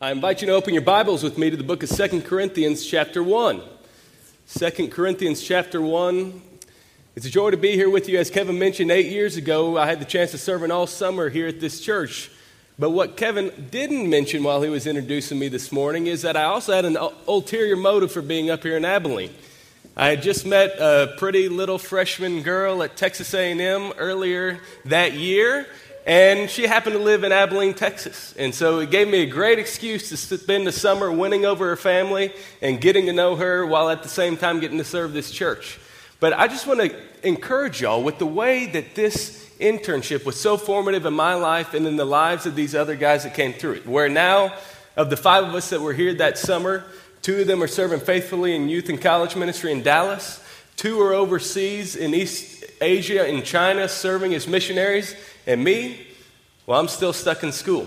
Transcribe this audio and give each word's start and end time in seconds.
I 0.00 0.10
invite 0.10 0.40
you 0.40 0.48
to 0.48 0.52
open 0.54 0.74
your 0.74 0.82
Bibles 0.82 1.22
with 1.22 1.38
me 1.38 1.50
to 1.50 1.56
the 1.56 1.62
book 1.62 1.82
of 1.82 1.88
Second 1.88 2.22
Corinthians, 2.24 2.84
chapter 2.84 3.22
1. 3.22 3.62
2 4.48 4.88
Corinthians, 4.88 5.40
chapter 5.40 5.80
1. 5.80 6.42
It's 7.14 7.26
a 7.26 7.30
joy 7.30 7.52
to 7.52 7.56
be 7.56 7.72
here 7.72 7.88
with 7.88 8.08
you. 8.08 8.18
As 8.18 8.28
Kevin 8.28 8.58
mentioned, 8.58 8.90
eight 8.90 9.12
years 9.12 9.36
ago, 9.36 9.78
I 9.78 9.86
had 9.86 10.00
the 10.00 10.04
chance 10.04 10.34
of 10.34 10.40
serving 10.40 10.72
all 10.72 10.88
summer 10.88 11.28
here 11.28 11.46
at 11.46 11.60
this 11.60 11.80
church. 11.80 12.30
But 12.78 12.90
what 12.90 13.16
Kevin 13.16 13.68
didn't 13.70 14.10
mention 14.10 14.42
while 14.42 14.62
he 14.62 14.68
was 14.68 14.88
introducing 14.88 15.38
me 15.38 15.46
this 15.46 15.70
morning 15.70 16.08
is 16.08 16.22
that 16.22 16.36
I 16.36 16.44
also 16.44 16.72
had 16.72 16.84
an 16.84 16.96
ulterior 17.28 17.76
motive 17.76 18.10
for 18.10 18.22
being 18.22 18.50
up 18.50 18.64
here 18.64 18.76
in 18.76 18.84
Abilene. 18.84 19.32
I 19.96 20.08
had 20.08 20.22
just 20.22 20.44
met 20.44 20.70
a 20.80 21.14
pretty 21.18 21.48
little 21.48 21.78
freshman 21.78 22.42
girl 22.42 22.82
at 22.82 22.96
Texas 22.96 23.34
A&M 23.34 23.92
earlier 23.98 24.58
that 24.86 25.12
year, 25.12 25.66
and 26.04 26.50
she 26.50 26.66
happened 26.66 26.94
to 26.94 27.02
live 27.02 27.22
in 27.22 27.30
Abilene, 27.30 27.74
Texas. 27.74 28.34
And 28.36 28.54
so 28.54 28.80
it 28.80 28.90
gave 28.90 29.08
me 29.08 29.22
a 29.22 29.26
great 29.26 29.58
excuse 29.58 30.08
to 30.08 30.16
spend 30.16 30.66
the 30.66 30.72
summer 30.72 31.12
winning 31.12 31.44
over 31.44 31.68
her 31.68 31.76
family 31.76 32.32
and 32.60 32.80
getting 32.80 33.06
to 33.06 33.12
know 33.12 33.36
her 33.36 33.64
while 33.64 33.88
at 33.88 34.02
the 34.02 34.08
same 34.08 34.36
time 34.36 34.58
getting 34.58 34.78
to 34.78 34.84
serve 34.84 35.12
this 35.12 35.30
church. 35.30 35.78
But 36.18 36.32
I 36.32 36.48
just 36.48 36.66
want 36.66 36.80
to 36.80 36.96
encourage 37.22 37.80
y'all 37.80 38.02
with 38.02 38.18
the 38.18 38.26
way 38.26 38.66
that 38.66 38.94
this 38.94 39.48
internship 39.60 40.24
was 40.24 40.40
so 40.40 40.56
formative 40.56 41.06
in 41.06 41.14
my 41.14 41.34
life 41.34 41.72
and 41.72 41.86
in 41.86 41.96
the 41.96 42.04
lives 42.04 42.46
of 42.46 42.56
these 42.56 42.74
other 42.74 42.96
guys 42.96 43.22
that 43.22 43.34
came 43.34 43.52
through 43.52 43.74
it. 43.74 43.86
Where 43.86 44.08
now, 44.08 44.54
of 44.96 45.08
the 45.08 45.16
five 45.16 45.44
of 45.44 45.54
us 45.54 45.70
that 45.70 45.80
were 45.80 45.92
here 45.92 46.14
that 46.14 46.36
summer, 46.36 46.84
two 47.22 47.40
of 47.40 47.46
them 47.46 47.62
are 47.62 47.68
serving 47.68 48.00
faithfully 48.00 48.56
in 48.56 48.68
youth 48.68 48.88
and 48.88 49.00
college 49.00 49.36
ministry 49.36 49.72
in 49.72 49.82
Dallas, 49.82 50.44
two 50.76 51.00
are 51.00 51.14
overseas 51.14 51.94
in 51.96 52.12
East 52.12 52.64
Asia 52.80 53.24
and 53.24 53.44
China 53.44 53.88
serving 53.88 54.34
as 54.34 54.48
missionaries. 54.48 55.14
And 55.46 55.64
me, 55.64 56.06
well, 56.66 56.78
I'm 56.78 56.88
still 56.88 57.12
stuck 57.12 57.42
in 57.42 57.50
school, 57.50 57.86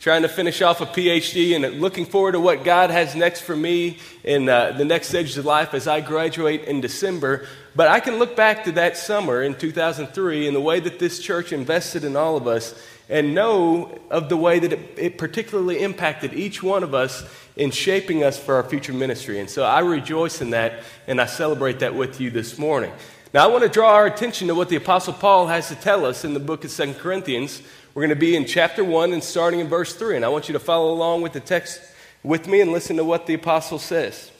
trying 0.00 0.22
to 0.22 0.28
finish 0.28 0.60
off 0.60 0.80
a 0.80 0.86
PhD 0.86 1.54
and 1.54 1.80
looking 1.80 2.04
forward 2.04 2.32
to 2.32 2.40
what 2.40 2.64
God 2.64 2.90
has 2.90 3.14
next 3.14 3.42
for 3.42 3.54
me 3.54 3.98
in 4.24 4.48
uh, 4.48 4.72
the 4.72 4.84
next 4.84 5.08
stages 5.08 5.38
of 5.38 5.44
life 5.44 5.72
as 5.72 5.86
I 5.86 6.00
graduate 6.00 6.64
in 6.64 6.80
December. 6.80 7.46
But 7.76 7.88
I 7.88 8.00
can 8.00 8.18
look 8.18 8.34
back 8.34 8.64
to 8.64 8.72
that 8.72 8.96
summer 8.96 9.42
in 9.42 9.54
2003 9.54 10.48
and 10.48 10.56
the 10.56 10.60
way 10.60 10.80
that 10.80 10.98
this 10.98 11.20
church 11.20 11.52
invested 11.52 12.02
in 12.02 12.16
all 12.16 12.36
of 12.36 12.48
us 12.48 12.74
and 13.08 13.34
know 13.34 13.98
of 14.10 14.28
the 14.28 14.36
way 14.36 14.58
that 14.58 14.72
it, 14.72 14.98
it, 14.98 15.18
particularly 15.18 15.80
impacted 15.80 16.34
each 16.34 16.62
one 16.62 16.82
of 16.82 16.94
us 16.94 17.24
in 17.54 17.70
shaping 17.70 18.24
us 18.24 18.36
for 18.36 18.56
our 18.56 18.64
future 18.64 18.92
ministry. 18.92 19.38
And 19.38 19.48
so 19.48 19.62
I 19.62 19.80
rejoice 19.80 20.40
in 20.40 20.50
that 20.50 20.82
and 21.06 21.20
I 21.20 21.26
celebrate 21.26 21.78
that 21.80 21.94
with 21.94 22.20
you 22.20 22.30
this 22.30 22.58
morning. 22.58 22.92
Now, 23.34 23.44
I 23.44 23.50
want 23.50 23.64
to 23.64 23.68
draw 23.68 23.94
our 23.94 24.06
attention 24.06 24.46
to 24.48 24.54
what 24.54 24.68
the 24.68 24.76
Apostle 24.76 25.12
Paul 25.12 25.48
has 25.48 25.68
to 25.68 25.74
tell 25.74 26.06
us 26.06 26.24
in 26.24 26.32
the 26.32 26.40
book 26.40 26.64
of 26.64 26.70
Second 26.70 26.94
Corinthians. 26.94 27.60
We're 27.92 28.02
going 28.02 28.10
to 28.10 28.16
be 28.16 28.36
in 28.36 28.44
chapter 28.44 28.84
1 28.84 29.12
and 29.12 29.22
starting 29.22 29.58
in 29.58 29.66
verse 29.66 29.94
3. 29.94 30.16
And 30.16 30.24
I 30.24 30.28
want 30.28 30.48
you 30.48 30.52
to 30.52 30.60
follow 30.60 30.92
along 30.92 31.22
with 31.22 31.32
the 31.32 31.40
text 31.40 31.80
with 32.22 32.46
me 32.46 32.60
and 32.60 32.70
listen 32.70 32.96
to 32.98 33.04
what 33.04 33.26
the 33.26 33.34
Apostle 33.34 33.80
says. 33.80 34.30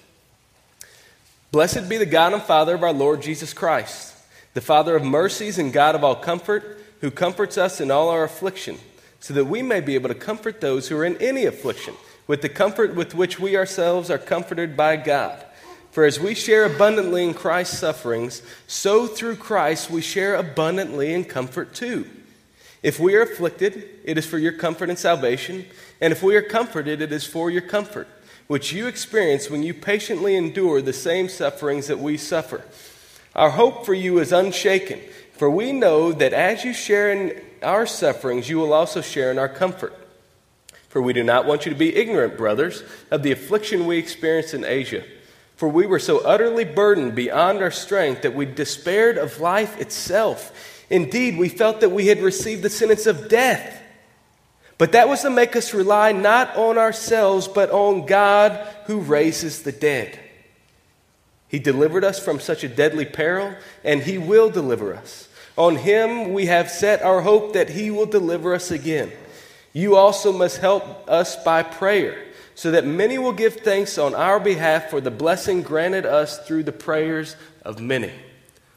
Blessed 1.50 1.88
be 1.88 1.96
the 1.96 2.06
God 2.06 2.32
and 2.32 2.42
Father 2.42 2.76
of 2.76 2.84
our 2.84 2.92
Lord 2.92 3.22
Jesus 3.22 3.52
Christ, 3.52 4.14
the 4.54 4.60
Father 4.60 4.94
of 4.94 5.04
mercies 5.04 5.58
and 5.58 5.72
God 5.72 5.96
of 5.96 6.04
all 6.04 6.16
comfort, 6.16 6.78
who 7.00 7.10
comforts 7.10 7.58
us 7.58 7.80
in 7.80 7.90
all 7.90 8.08
our 8.08 8.22
affliction, 8.22 8.78
so 9.18 9.34
that 9.34 9.46
we 9.46 9.62
may 9.62 9.80
be 9.80 9.96
able 9.96 10.08
to 10.08 10.14
comfort 10.14 10.60
those 10.60 10.88
who 10.88 10.96
are 10.96 11.04
in 11.04 11.16
any 11.16 11.44
affliction 11.44 11.94
with 12.28 12.40
the 12.40 12.48
comfort 12.48 12.94
with 12.94 13.14
which 13.16 13.40
we 13.40 13.56
ourselves 13.56 14.10
are 14.10 14.18
comforted 14.18 14.76
by 14.76 14.96
God. 14.96 15.45
For 15.96 16.04
as 16.04 16.20
we 16.20 16.34
share 16.34 16.66
abundantly 16.66 17.24
in 17.24 17.32
Christ's 17.32 17.78
sufferings, 17.78 18.42
so 18.66 19.06
through 19.06 19.36
Christ 19.36 19.90
we 19.90 20.02
share 20.02 20.34
abundantly 20.34 21.14
in 21.14 21.24
comfort 21.24 21.72
too. 21.72 22.06
If 22.82 23.00
we 23.00 23.14
are 23.14 23.22
afflicted, 23.22 23.82
it 24.04 24.18
is 24.18 24.26
for 24.26 24.36
your 24.36 24.52
comfort 24.52 24.90
and 24.90 24.98
salvation, 24.98 25.64
and 25.98 26.12
if 26.12 26.22
we 26.22 26.36
are 26.36 26.42
comforted, 26.42 27.00
it 27.00 27.12
is 27.12 27.26
for 27.26 27.50
your 27.50 27.62
comfort, 27.62 28.08
which 28.46 28.74
you 28.74 28.88
experience 28.88 29.48
when 29.48 29.62
you 29.62 29.72
patiently 29.72 30.36
endure 30.36 30.82
the 30.82 30.92
same 30.92 31.30
sufferings 31.30 31.86
that 31.86 31.98
we 31.98 32.18
suffer. 32.18 32.62
Our 33.34 33.48
hope 33.48 33.86
for 33.86 33.94
you 33.94 34.18
is 34.18 34.32
unshaken, 34.32 35.00
for 35.32 35.48
we 35.48 35.72
know 35.72 36.12
that 36.12 36.34
as 36.34 36.62
you 36.62 36.74
share 36.74 37.10
in 37.10 37.40
our 37.62 37.86
sufferings, 37.86 38.50
you 38.50 38.58
will 38.58 38.74
also 38.74 39.00
share 39.00 39.30
in 39.30 39.38
our 39.38 39.48
comfort. 39.48 39.94
For 40.90 41.00
we 41.00 41.14
do 41.14 41.24
not 41.24 41.46
want 41.46 41.64
you 41.64 41.72
to 41.72 41.78
be 41.78 41.96
ignorant, 41.96 42.36
brothers, 42.36 42.82
of 43.10 43.22
the 43.22 43.32
affliction 43.32 43.86
we 43.86 43.96
experienced 43.96 44.52
in 44.52 44.62
Asia 44.62 45.02
for 45.56 45.68
we 45.68 45.86
were 45.86 45.98
so 45.98 46.18
utterly 46.18 46.64
burdened 46.64 47.14
beyond 47.14 47.62
our 47.62 47.70
strength 47.70 48.22
that 48.22 48.34
we 48.34 48.44
despaired 48.44 49.16
of 49.16 49.40
life 49.40 49.80
itself. 49.80 50.84
Indeed, 50.90 51.38
we 51.38 51.48
felt 51.48 51.80
that 51.80 51.90
we 51.90 52.06
had 52.06 52.20
received 52.20 52.62
the 52.62 52.70
sentence 52.70 53.06
of 53.06 53.28
death. 53.28 53.82
But 54.78 54.92
that 54.92 55.08
was 55.08 55.22
to 55.22 55.30
make 55.30 55.56
us 55.56 55.72
rely 55.72 56.12
not 56.12 56.54
on 56.56 56.76
ourselves, 56.76 57.48
but 57.48 57.70
on 57.70 58.04
God 58.04 58.52
who 58.84 59.00
raises 59.00 59.62
the 59.62 59.72
dead. 59.72 60.20
He 61.48 61.58
delivered 61.58 62.04
us 62.04 62.22
from 62.22 62.38
such 62.38 62.62
a 62.62 62.68
deadly 62.68 63.06
peril, 63.06 63.54
and 63.82 64.02
He 64.02 64.18
will 64.18 64.50
deliver 64.50 64.94
us. 64.94 65.28
On 65.56 65.76
Him 65.76 66.34
we 66.34 66.46
have 66.46 66.70
set 66.70 67.00
our 67.02 67.22
hope 67.22 67.54
that 67.54 67.70
He 67.70 67.90
will 67.90 68.04
deliver 68.04 68.52
us 68.52 68.70
again. 68.70 69.10
You 69.72 69.96
also 69.96 70.32
must 70.32 70.58
help 70.58 71.08
us 71.08 71.42
by 71.42 71.62
prayer 71.62 72.25
so 72.56 72.70
that 72.70 72.86
many 72.86 73.18
will 73.18 73.34
give 73.34 73.56
thanks 73.56 73.98
on 73.98 74.14
our 74.14 74.40
behalf 74.40 74.88
for 74.88 74.98
the 74.98 75.10
blessing 75.10 75.60
granted 75.60 76.06
us 76.06 76.38
through 76.38 76.62
the 76.62 76.72
prayers 76.72 77.36
of 77.62 77.80
many. 77.80 78.10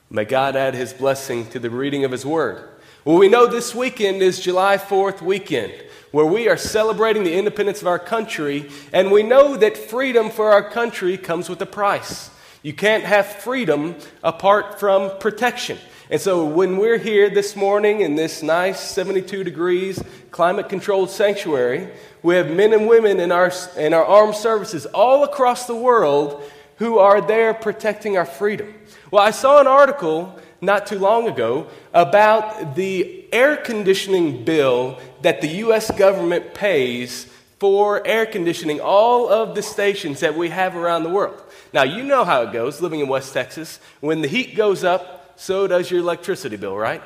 May 0.09 0.25
God 0.25 0.57
add 0.57 0.75
his 0.75 0.91
blessing 0.91 1.45
to 1.51 1.59
the 1.59 1.69
reading 1.69 2.03
of 2.03 2.11
his 2.11 2.25
word. 2.25 2.67
Well, 3.05 3.17
we 3.17 3.29
know 3.29 3.47
this 3.47 3.73
weekend 3.73 4.21
is 4.21 4.41
July 4.41 4.77
4th 4.77 5.21
weekend, 5.21 5.73
where 6.11 6.25
we 6.25 6.49
are 6.49 6.57
celebrating 6.57 7.23
the 7.23 7.37
independence 7.37 7.79
of 7.81 7.87
our 7.87 7.99
country, 7.99 8.69
and 8.91 9.11
we 9.11 9.23
know 9.23 9.55
that 9.55 9.77
freedom 9.77 10.29
for 10.29 10.51
our 10.51 10.69
country 10.69 11.17
comes 11.17 11.47
with 11.47 11.61
a 11.61 11.65
price. 11.65 12.29
You 12.61 12.73
can't 12.73 13.05
have 13.05 13.27
freedom 13.27 13.95
apart 14.21 14.77
from 14.77 15.17
protection. 15.19 15.77
And 16.11 16.19
so 16.19 16.43
when 16.43 16.77
we're 16.77 16.97
here 16.97 17.29
this 17.29 17.55
morning 17.55 18.01
in 18.01 18.15
this 18.15 18.41
nice 18.41 18.79
72 18.79 19.43
degrees 19.43 20.03
climate 20.31 20.67
controlled 20.67 21.11
sanctuary, 21.11 21.87
we 22.23 22.33
have 22.33 22.49
men 22.49 22.73
and 22.73 22.87
women 22.87 23.19
in 23.19 23.31
our, 23.31 23.51
in 23.77 23.93
our 23.93 24.03
armed 24.03 24.33
services 24.33 24.87
all 24.87 25.23
across 25.23 25.67
the 25.67 25.75
world 25.75 26.43
who 26.77 26.97
are 26.97 27.21
there 27.21 27.53
protecting 27.53 28.17
our 28.17 28.25
freedom. 28.25 28.73
Well, 29.11 29.23
I 29.23 29.29
saw 29.29 29.61
an 29.61 29.67
article 29.67 30.35
not 30.61 30.87
too 30.87 30.97
long 30.97 31.27
ago 31.27 31.67
about 31.93 32.75
the 32.75 33.31
air 33.31 33.55
conditioning 33.55 34.43
bill 34.43 34.97
that 35.21 35.41
the 35.41 35.47
U.S. 35.59 35.91
government 35.91 36.55
pays 36.55 37.27
for 37.59 38.05
air 38.07 38.25
conditioning 38.25 38.79
all 38.79 39.29
of 39.29 39.53
the 39.53 39.61
stations 39.61 40.21
that 40.21 40.35
we 40.35 40.49
have 40.49 40.75
around 40.75 41.03
the 41.03 41.09
world. 41.09 41.39
Now, 41.71 41.83
you 41.83 42.03
know 42.03 42.23
how 42.23 42.41
it 42.43 42.51
goes 42.51 42.81
living 42.81 42.99
in 42.99 43.07
West 43.07 43.31
Texas. 43.31 43.79
When 43.99 44.21
the 44.21 44.27
heat 44.27 44.55
goes 44.55 44.83
up, 44.83 45.18
so 45.39 45.67
does 45.67 45.89
your 45.89 46.01
electricity 46.01 46.57
bill, 46.57 46.75
right? 46.75 47.01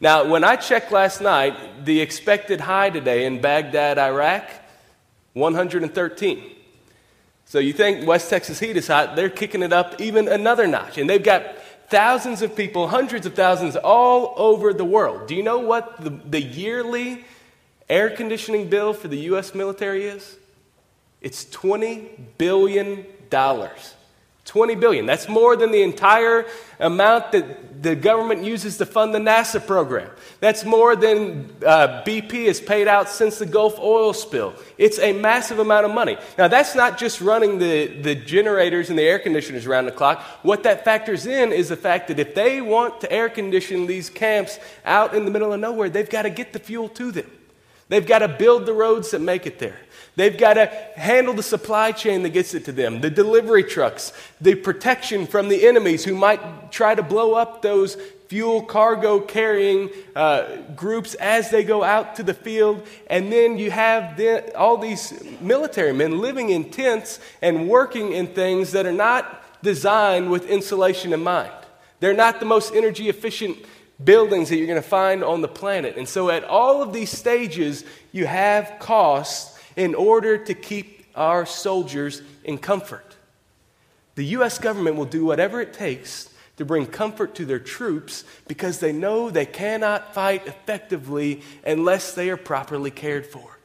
Now, 0.00 0.28
when 0.28 0.44
I 0.44 0.56
checked 0.56 0.92
last 0.92 1.22
night, 1.22 1.84
the 1.86 2.00
expected 2.00 2.60
high 2.60 2.90
today 2.90 3.24
in 3.24 3.40
Baghdad, 3.40 3.98
Iraq, 3.98 4.44
113. 5.32 6.42
So 7.46 7.58
you 7.58 7.72
think 7.72 8.06
West 8.06 8.28
Texas 8.28 8.60
heat 8.60 8.76
is 8.76 8.86
hot, 8.86 9.16
they're 9.16 9.30
kicking 9.30 9.62
it 9.62 9.72
up 9.72 9.98
even 9.98 10.28
another 10.28 10.66
notch. 10.66 10.98
And 10.98 11.08
they've 11.08 11.22
got 11.22 11.56
thousands 11.88 12.42
of 12.42 12.54
people, 12.54 12.86
hundreds 12.86 13.24
of 13.24 13.34
thousands 13.34 13.76
all 13.76 14.34
over 14.36 14.74
the 14.74 14.84
world. 14.84 15.26
Do 15.26 15.34
you 15.34 15.42
know 15.42 15.58
what 15.58 16.02
the, 16.02 16.10
the 16.10 16.40
yearly 16.40 17.24
air 17.88 18.10
conditioning 18.10 18.68
bill 18.68 18.92
for 18.92 19.08
the 19.08 19.18
U.S. 19.32 19.54
military 19.54 20.04
is? 20.04 20.36
It's 21.22 21.46
$20 21.46 22.08
billion. 22.36 23.06
20 24.50 24.74
billion. 24.74 25.06
That's 25.06 25.28
more 25.28 25.56
than 25.56 25.70
the 25.70 25.80
entire 25.80 26.44
amount 26.80 27.30
that 27.30 27.84
the 27.84 27.94
government 27.94 28.42
uses 28.42 28.78
to 28.78 28.84
fund 28.84 29.14
the 29.14 29.20
NASA 29.20 29.64
program. 29.64 30.10
That's 30.40 30.64
more 30.64 30.96
than 30.96 31.48
uh, 31.64 32.02
BP 32.04 32.46
has 32.46 32.60
paid 32.60 32.88
out 32.88 33.08
since 33.08 33.38
the 33.38 33.46
Gulf 33.46 33.78
oil 33.78 34.12
spill. 34.12 34.54
It's 34.76 34.98
a 34.98 35.12
massive 35.12 35.60
amount 35.60 35.86
of 35.86 35.94
money. 35.94 36.18
Now, 36.36 36.48
that's 36.48 36.74
not 36.74 36.98
just 36.98 37.20
running 37.20 37.60
the, 37.60 37.86
the 38.02 38.16
generators 38.16 38.90
and 38.90 38.98
the 38.98 39.04
air 39.04 39.20
conditioners 39.20 39.66
around 39.66 39.84
the 39.84 39.92
clock. 39.92 40.20
What 40.42 40.64
that 40.64 40.84
factors 40.84 41.26
in 41.26 41.52
is 41.52 41.68
the 41.68 41.76
fact 41.76 42.08
that 42.08 42.18
if 42.18 42.34
they 42.34 42.60
want 42.60 43.00
to 43.02 43.12
air 43.12 43.28
condition 43.28 43.86
these 43.86 44.10
camps 44.10 44.58
out 44.84 45.14
in 45.14 45.26
the 45.26 45.30
middle 45.30 45.52
of 45.52 45.60
nowhere, 45.60 45.88
they've 45.88 46.10
got 46.10 46.22
to 46.22 46.30
get 46.30 46.52
the 46.52 46.58
fuel 46.58 46.88
to 46.88 47.12
them. 47.12 47.30
They've 47.90 48.06
got 48.06 48.20
to 48.20 48.28
build 48.28 48.66
the 48.66 48.72
roads 48.72 49.10
that 49.10 49.20
make 49.20 49.46
it 49.46 49.58
there. 49.58 49.78
They've 50.14 50.38
got 50.38 50.54
to 50.54 50.66
handle 50.96 51.34
the 51.34 51.42
supply 51.42 51.90
chain 51.90 52.22
that 52.22 52.30
gets 52.30 52.54
it 52.54 52.64
to 52.66 52.72
them, 52.72 53.00
the 53.00 53.10
delivery 53.10 53.64
trucks, 53.64 54.12
the 54.40 54.54
protection 54.54 55.26
from 55.26 55.48
the 55.48 55.66
enemies 55.66 56.04
who 56.04 56.14
might 56.14 56.70
try 56.70 56.94
to 56.94 57.02
blow 57.02 57.34
up 57.34 57.62
those 57.62 57.96
fuel 58.28 58.62
cargo 58.62 59.18
carrying 59.18 59.90
uh, 60.14 60.58
groups 60.76 61.14
as 61.14 61.50
they 61.50 61.64
go 61.64 61.82
out 61.82 62.14
to 62.14 62.22
the 62.22 62.32
field. 62.34 62.86
And 63.08 63.32
then 63.32 63.58
you 63.58 63.72
have 63.72 64.16
the, 64.16 64.56
all 64.56 64.76
these 64.76 65.12
military 65.40 65.92
men 65.92 66.20
living 66.20 66.50
in 66.50 66.70
tents 66.70 67.18
and 67.42 67.68
working 67.68 68.12
in 68.12 68.28
things 68.28 68.70
that 68.70 68.86
are 68.86 68.92
not 68.92 69.42
designed 69.64 70.30
with 70.30 70.46
insulation 70.46 71.12
in 71.12 71.24
mind. 71.24 71.50
They're 71.98 72.14
not 72.14 72.38
the 72.38 72.46
most 72.46 72.72
energy 72.72 73.08
efficient 73.08 73.58
buildings 74.04 74.48
that 74.48 74.56
you're 74.56 74.66
going 74.66 74.82
to 74.82 74.88
find 74.88 75.22
on 75.22 75.40
the 75.40 75.48
planet. 75.48 75.96
And 75.96 76.08
so, 76.08 76.30
at 76.30 76.44
all 76.44 76.82
of 76.82 76.92
these 76.92 77.10
stages, 77.10 77.84
you 78.12 78.26
have 78.26 78.76
costs 78.78 79.58
in 79.76 79.94
order 79.94 80.38
to 80.38 80.54
keep 80.54 81.06
our 81.14 81.46
soldiers 81.46 82.22
in 82.44 82.58
comfort. 82.58 83.16
The 84.14 84.24
U.S. 84.26 84.58
government 84.58 84.96
will 84.96 85.04
do 85.04 85.24
whatever 85.24 85.60
it 85.60 85.72
takes 85.72 86.30
to 86.56 86.64
bring 86.64 86.86
comfort 86.86 87.34
to 87.36 87.46
their 87.46 87.58
troops 87.58 88.24
because 88.46 88.80
they 88.80 88.92
know 88.92 89.30
they 89.30 89.46
cannot 89.46 90.12
fight 90.12 90.46
effectively 90.46 91.42
unless 91.64 92.14
they 92.14 92.28
are 92.28 92.36
properly 92.36 92.90
cared 92.90 93.24
for. 93.24 93.58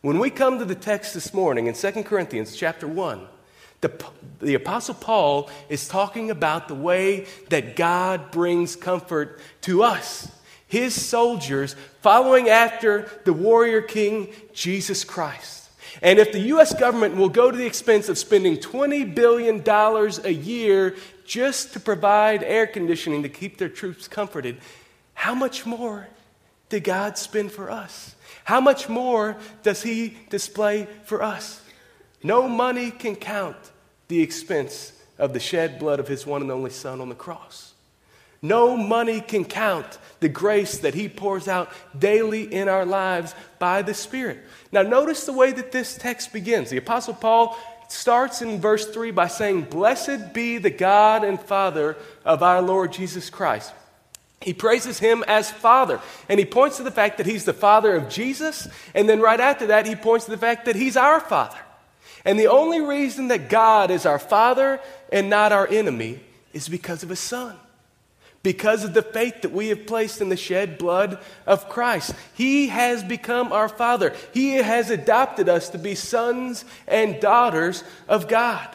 When 0.00 0.18
we 0.18 0.30
come 0.30 0.58
to 0.58 0.64
the 0.64 0.74
text 0.74 1.14
this 1.14 1.32
morning 1.34 1.66
in 1.66 1.74
2 1.74 2.02
Corinthians 2.04 2.56
chapter 2.56 2.88
1, 2.88 3.26
the, 3.80 4.04
the 4.40 4.54
Apostle 4.54 4.94
Paul 4.94 5.50
is 5.68 5.88
talking 5.88 6.30
about 6.30 6.68
the 6.68 6.74
way 6.74 7.26
that 7.50 7.76
God 7.76 8.30
brings 8.30 8.74
comfort 8.76 9.40
to 9.62 9.82
us, 9.82 10.30
his 10.66 11.00
soldiers, 11.00 11.76
following 12.02 12.48
after 12.48 13.08
the 13.24 13.32
warrior 13.32 13.80
king, 13.82 14.32
Jesus 14.52 15.04
Christ. 15.04 15.70
And 16.02 16.18
if 16.18 16.32
the 16.32 16.40
U.S. 16.40 16.78
government 16.78 17.16
will 17.16 17.28
go 17.28 17.50
to 17.50 17.56
the 17.56 17.66
expense 17.66 18.08
of 18.08 18.18
spending 18.18 18.56
$20 18.58 19.14
billion 19.14 19.62
a 19.66 20.30
year 20.30 20.96
just 21.24 21.72
to 21.72 21.80
provide 21.80 22.42
air 22.42 22.66
conditioning 22.66 23.22
to 23.22 23.28
keep 23.28 23.58
their 23.58 23.68
troops 23.68 24.06
comforted, 24.06 24.58
how 25.14 25.34
much 25.34 25.66
more 25.66 26.08
did 26.68 26.84
God 26.84 27.18
spend 27.18 27.50
for 27.50 27.70
us? 27.70 28.14
How 28.44 28.60
much 28.60 28.88
more 28.88 29.36
does 29.62 29.82
He 29.82 30.16
display 30.30 30.86
for 31.04 31.22
us? 31.22 31.62
No 32.22 32.48
money 32.48 32.90
can 32.90 33.16
count 33.16 33.56
the 34.08 34.22
expense 34.22 34.92
of 35.18 35.32
the 35.32 35.40
shed 35.40 35.78
blood 35.78 36.00
of 36.00 36.08
His 36.08 36.26
one 36.26 36.42
and 36.42 36.50
only 36.50 36.70
Son 36.70 37.00
on 37.00 37.08
the 37.08 37.14
cross. 37.14 37.74
No 38.40 38.76
money 38.76 39.20
can 39.20 39.44
count 39.44 39.98
the 40.20 40.28
grace 40.28 40.78
that 40.78 40.94
He 40.94 41.08
pours 41.08 41.48
out 41.48 41.72
daily 41.98 42.52
in 42.52 42.68
our 42.68 42.86
lives 42.86 43.34
by 43.58 43.82
the 43.82 43.94
Spirit. 43.94 44.38
Now, 44.70 44.82
notice 44.82 45.26
the 45.26 45.32
way 45.32 45.52
that 45.52 45.72
this 45.72 45.96
text 45.96 46.32
begins. 46.32 46.70
The 46.70 46.76
Apostle 46.76 47.14
Paul 47.14 47.58
starts 47.88 48.42
in 48.42 48.60
verse 48.60 48.86
3 48.86 49.10
by 49.10 49.28
saying, 49.28 49.62
Blessed 49.62 50.32
be 50.32 50.58
the 50.58 50.70
God 50.70 51.24
and 51.24 51.40
Father 51.40 51.96
of 52.24 52.42
our 52.42 52.62
Lord 52.62 52.92
Jesus 52.92 53.30
Christ. 53.30 53.72
He 54.40 54.54
praises 54.54 55.00
him 55.00 55.24
as 55.26 55.50
Father. 55.50 56.00
And 56.28 56.38
he 56.38 56.46
points 56.46 56.76
to 56.76 56.84
the 56.84 56.92
fact 56.92 57.18
that 57.18 57.26
he's 57.26 57.44
the 57.44 57.52
Father 57.52 57.96
of 57.96 58.08
Jesus. 58.08 58.68
And 58.94 59.08
then 59.08 59.20
right 59.20 59.40
after 59.40 59.66
that, 59.66 59.86
he 59.86 59.96
points 59.96 60.26
to 60.26 60.30
the 60.30 60.38
fact 60.38 60.66
that 60.66 60.76
he's 60.76 60.96
our 60.96 61.18
Father. 61.18 61.58
And 62.28 62.38
the 62.38 62.48
only 62.48 62.82
reason 62.82 63.28
that 63.28 63.48
God 63.48 63.90
is 63.90 64.04
our 64.04 64.18
Father 64.18 64.80
and 65.10 65.30
not 65.30 65.50
our 65.50 65.66
enemy 65.66 66.20
is 66.52 66.68
because 66.68 67.02
of 67.02 67.08
his 67.08 67.20
Son 67.20 67.56
because 68.44 68.84
of 68.84 68.94
the 68.94 69.02
faith 69.02 69.42
that 69.42 69.52
we 69.52 69.68
have 69.68 69.86
placed 69.86 70.20
in 70.20 70.28
the 70.28 70.36
shed 70.36 70.78
blood 70.78 71.18
of 71.46 71.68
Christ. 71.68 72.14
He 72.34 72.68
has 72.68 73.02
become 73.02 73.52
our 73.52 73.68
Father, 73.68 74.14
He 74.32 74.52
has 74.52 74.90
adopted 74.90 75.48
us 75.48 75.70
to 75.70 75.78
be 75.78 75.94
sons 75.94 76.64
and 76.86 77.20
daughters 77.20 77.82
of 78.06 78.28
God. 78.28 78.68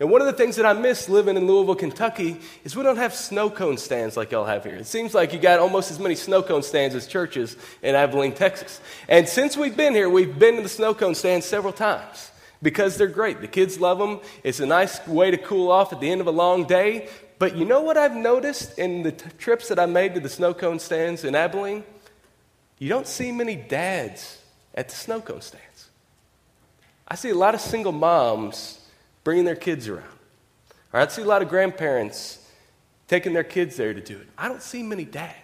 And 0.00 0.10
one 0.10 0.20
of 0.20 0.26
the 0.26 0.32
things 0.32 0.56
that 0.56 0.66
I 0.66 0.72
miss 0.72 1.08
living 1.08 1.36
in 1.36 1.46
Louisville, 1.46 1.76
Kentucky, 1.76 2.40
is 2.64 2.74
we 2.74 2.82
don't 2.82 2.96
have 2.96 3.14
snow 3.14 3.48
cone 3.48 3.78
stands 3.78 4.16
like 4.16 4.32
y'all 4.32 4.46
have 4.46 4.64
here. 4.64 4.74
It 4.74 4.86
seems 4.86 5.14
like 5.14 5.32
you 5.32 5.38
got 5.38 5.60
almost 5.60 5.92
as 5.92 6.00
many 6.00 6.16
snow 6.16 6.42
cone 6.42 6.64
stands 6.64 6.96
as 6.96 7.06
churches 7.06 7.56
in 7.82 7.94
Abilene, 7.94 8.32
Texas. 8.32 8.80
And 9.08 9.28
since 9.28 9.56
we've 9.56 9.76
been 9.76 9.94
here, 9.94 10.10
we've 10.10 10.36
been 10.36 10.56
to 10.56 10.62
the 10.62 10.68
snow 10.68 10.92
cone 10.92 11.14
stands 11.14 11.46
several 11.46 11.72
times 11.72 12.31
because 12.62 12.96
they're 12.96 13.08
great. 13.08 13.40
The 13.40 13.48
kids 13.48 13.80
love 13.80 13.98
them. 13.98 14.20
It's 14.44 14.60
a 14.60 14.66
nice 14.66 15.04
way 15.06 15.30
to 15.30 15.36
cool 15.36 15.70
off 15.70 15.92
at 15.92 16.00
the 16.00 16.10
end 16.10 16.20
of 16.20 16.26
a 16.26 16.32
long 16.32 16.64
day. 16.64 17.08
But 17.38 17.56
you 17.56 17.64
know 17.64 17.80
what 17.80 17.96
I've 17.96 18.14
noticed 18.14 18.78
in 18.78 19.02
the 19.02 19.12
t- 19.12 19.28
trips 19.36 19.68
that 19.68 19.78
I 19.78 19.86
made 19.86 20.14
to 20.14 20.20
the 20.20 20.28
snow 20.28 20.54
cone 20.54 20.78
stands 20.78 21.24
in 21.24 21.34
Abilene? 21.34 21.82
You 22.78 22.88
don't 22.88 23.06
see 23.06 23.32
many 23.32 23.56
dads 23.56 24.40
at 24.74 24.88
the 24.88 24.94
snow 24.94 25.20
cone 25.20 25.40
stands. 25.40 25.88
I 27.08 27.16
see 27.16 27.30
a 27.30 27.34
lot 27.34 27.54
of 27.54 27.60
single 27.60 27.92
moms 27.92 28.80
bringing 29.24 29.44
their 29.44 29.56
kids 29.56 29.88
around. 29.88 30.06
Or 30.92 31.00
I 31.00 31.06
see 31.08 31.22
a 31.22 31.26
lot 31.26 31.42
of 31.42 31.48
grandparents 31.48 32.38
taking 33.08 33.32
their 33.32 33.44
kids 33.44 33.76
there 33.76 33.92
to 33.92 34.00
do 34.00 34.16
it. 34.16 34.28
I 34.38 34.48
don't 34.48 34.62
see 34.62 34.82
many 34.82 35.04
dads. 35.04 35.36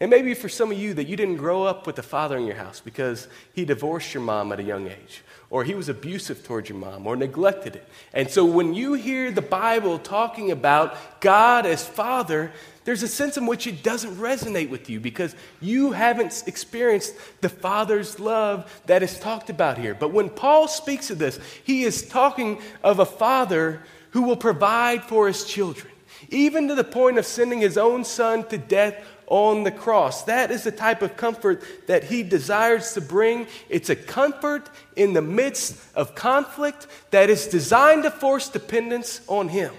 And 0.00 0.10
maybe 0.10 0.34
for 0.34 0.48
some 0.48 0.70
of 0.70 0.78
you 0.78 0.94
that 0.94 1.08
you 1.08 1.16
didn't 1.16 1.38
grow 1.38 1.64
up 1.64 1.86
with 1.86 1.98
a 1.98 2.04
father 2.04 2.36
in 2.36 2.46
your 2.46 2.54
house 2.54 2.80
because 2.80 3.26
he 3.52 3.64
divorced 3.64 4.14
your 4.14 4.22
mom 4.22 4.52
at 4.52 4.60
a 4.60 4.62
young 4.62 4.86
age, 4.86 5.22
or 5.50 5.64
he 5.64 5.74
was 5.74 5.88
abusive 5.88 6.44
towards 6.44 6.68
your 6.68 6.78
mom 6.78 7.04
or 7.06 7.16
neglected 7.16 7.74
it. 7.74 7.88
And 8.12 8.30
so 8.30 8.44
when 8.44 8.74
you 8.74 8.92
hear 8.92 9.32
the 9.32 9.42
Bible 9.42 9.98
talking 9.98 10.52
about 10.52 10.96
God 11.20 11.66
as 11.66 11.84
Father, 11.84 12.52
there's 12.84 13.02
a 13.02 13.08
sense 13.08 13.36
in 13.36 13.46
which 13.46 13.66
it 13.66 13.82
doesn't 13.82 14.14
resonate 14.16 14.70
with 14.70 14.88
you 14.88 15.00
because 15.00 15.34
you 15.60 15.90
haven't 15.90 16.44
experienced 16.46 17.14
the 17.40 17.48
Father's 17.48 18.20
love 18.20 18.82
that 18.86 19.02
is 19.02 19.18
talked 19.18 19.50
about 19.50 19.78
here. 19.78 19.94
But 19.94 20.12
when 20.12 20.30
Paul 20.30 20.68
speaks 20.68 21.10
of 21.10 21.18
this, 21.18 21.40
he 21.64 21.82
is 21.82 22.08
talking 22.08 22.62
of 22.84 23.00
a 23.00 23.04
Father 23.04 23.82
who 24.12 24.22
will 24.22 24.36
provide 24.36 25.02
for 25.02 25.26
his 25.26 25.44
children, 25.44 25.92
even 26.30 26.68
to 26.68 26.76
the 26.76 26.84
point 26.84 27.18
of 27.18 27.26
sending 27.26 27.60
his 27.60 27.76
own 27.76 28.04
Son 28.04 28.46
to 28.48 28.56
death 28.56 28.94
on 29.28 29.62
the 29.62 29.70
cross. 29.70 30.24
That 30.24 30.50
is 30.50 30.64
the 30.64 30.72
type 30.72 31.02
of 31.02 31.16
comfort 31.16 31.62
that 31.86 32.04
he 32.04 32.22
desires 32.22 32.92
to 32.94 33.00
bring. 33.00 33.46
It's 33.68 33.90
a 33.90 33.96
comfort 33.96 34.68
in 34.96 35.12
the 35.12 35.22
midst 35.22 35.76
of 35.94 36.14
conflict 36.14 36.86
that 37.10 37.30
is 37.30 37.46
designed 37.46 38.02
to 38.04 38.10
force 38.10 38.48
dependence 38.48 39.20
on 39.26 39.48
him. 39.48 39.72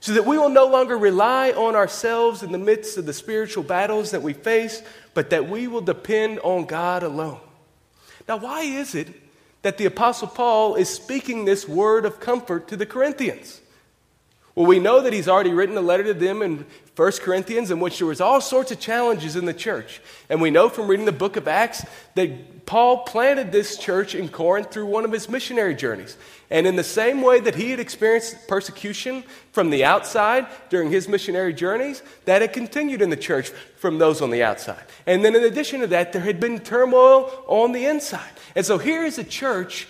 So 0.00 0.14
that 0.14 0.24
we 0.24 0.38
will 0.38 0.48
no 0.48 0.66
longer 0.66 0.96
rely 0.96 1.50
on 1.52 1.76
ourselves 1.76 2.42
in 2.42 2.52
the 2.52 2.58
midst 2.58 2.96
of 2.96 3.04
the 3.04 3.12
spiritual 3.12 3.62
battles 3.62 4.12
that 4.12 4.22
we 4.22 4.32
face, 4.32 4.82
but 5.12 5.30
that 5.30 5.48
we 5.48 5.68
will 5.68 5.82
depend 5.82 6.40
on 6.40 6.64
God 6.64 7.02
alone. 7.02 7.40
Now, 8.26 8.38
why 8.38 8.62
is 8.62 8.94
it 8.94 9.08
that 9.62 9.76
the 9.76 9.84
Apostle 9.84 10.28
Paul 10.28 10.74
is 10.76 10.88
speaking 10.88 11.44
this 11.44 11.68
word 11.68 12.06
of 12.06 12.18
comfort 12.20 12.68
to 12.68 12.76
the 12.76 12.86
Corinthians? 12.86 13.60
Well, 14.60 14.68
we 14.68 14.78
know 14.78 15.00
that 15.00 15.14
he's 15.14 15.26
already 15.26 15.54
written 15.54 15.78
a 15.78 15.80
letter 15.80 16.04
to 16.04 16.12
them 16.12 16.42
in 16.42 16.66
1 16.94 17.12
Corinthians 17.22 17.70
in 17.70 17.80
which 17.80 17.96
there 17.96 18.06
was 18.06 18.20
all 18.20 18.42
sorts 18.42 18.70
of 18.70 18.78
challenges 18.78 19.34
in 19.34 19.46
the 19.46 19.54
church. 19.54 20.02
And 20.28 20.38
we 20.38 20.50
know 20.50 20.68
from 20.68 20.86
reading 20.86 21.06
the 21.06 21.12
book 21.12 21.38
of 21.38 21.48
Acts 21.48 21.82
that 22.14 22.66
Paul 22.66 23.04
planted 23.04 23.52
this 23.52 23.78
church 23.78 24.14
in 24.14 24.28
Corinth 24.28 24.70
through 24.70 24.84
one 24.84 25.06
of 25.06 25.12
his 25.12 25.30
missionary 25.30 25.74
journeys. 25.74 26.18
And 26.50 26.66
in 26.66 26.76
the 26.76 26.84
same 26.84 27.22
way 27.22 27.40
that 27.40 27.54
he 27.54 27.70
had 27.70 27.80
experienced 27.80 28.48
persecution 28.48 29.24
from 29.52 29.70
the 29.70 29.82
outside 29.82 30.46
during 30.68 30.90
his 30.90 31.08
missionary 31.08 31.54
journeys, 31.54 32.02
that 32.26 32.42
had 32.42 32.52
continued 32.52 33.00
in 33.00 33.08
the 33.08 33.16
church 33.16 33.48
from 33.78 33.96
those 33.96 34.20
on 34.20 34.28
the 34.28 34.42
outside. 34.42 34.84
And 35.06 35.24
then 35.24 35.34
in 35.34 35.44
addition 35.44 35.80
to 35.80 35.86
that, 35.86 36.12
there 36.12 36.20
had 36.20 36.38
been 36.38 36.58
turmoil 36.58 37.32
on 37.46 37.72
the 37.72 37.86
inside. 37.86 38.32
And 38.54 38.66
so 38.66 38.76
here 38.76 39.04
is 39.04 39.16
a 39.16 39.24
church 39.24 39.88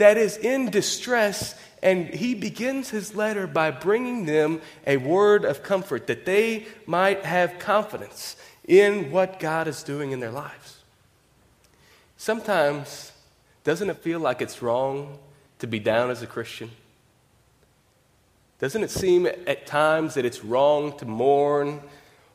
that 0.00 0.16
is 0.16 0.36
in 0.38 0.70
distress 0.70 1.54
and 1.82 2.08
he 2.08 2.34
begins 2.34 2.90
his 2.90 3.14
letter 3.14 3.46
by 3.46 3.70
bringing 3.70 4.26
them 4.26 4.60
a 4.86 4.96
word 4.96 5.44
of 5.44 5.62
comfort 5.62 6.06
that 6.06 6.26
they 6.26 6.66
might 6.86 7.24
have 7.24 7.58
confidence 7.58 8.36
in 8.66 9.10
what 9.10 9.40
God 9.40 9.68
is 9.68 9.82
doing 9.82 10.12
in 10.12 10.20
their 10.20 10.30
lives. 10.30 10.80
Sometimes, 12.16 13.12
doesn't 13.64 13.88
it 13.88 13.96
feel 13.98 14.20
like 14.20 14.42
it's 14.42 14.62
wrong 14.62 15.18
to 15.58 15.66
be 15.66 15.78
down 15.78 16.10
as 16.10 16.22
a 16.22 16.26
Christian? 16.26 16.70
Doesn't 18.58 18.82
it 18.82 18.90
seem 18.90 19.26
at 19.26 19.66
times 19.66 20.14
that 20.14 20.24
it's 20.24 20.44
wrong 20.44 20.96
to 20.98 21.06
mourn 21.06 21.80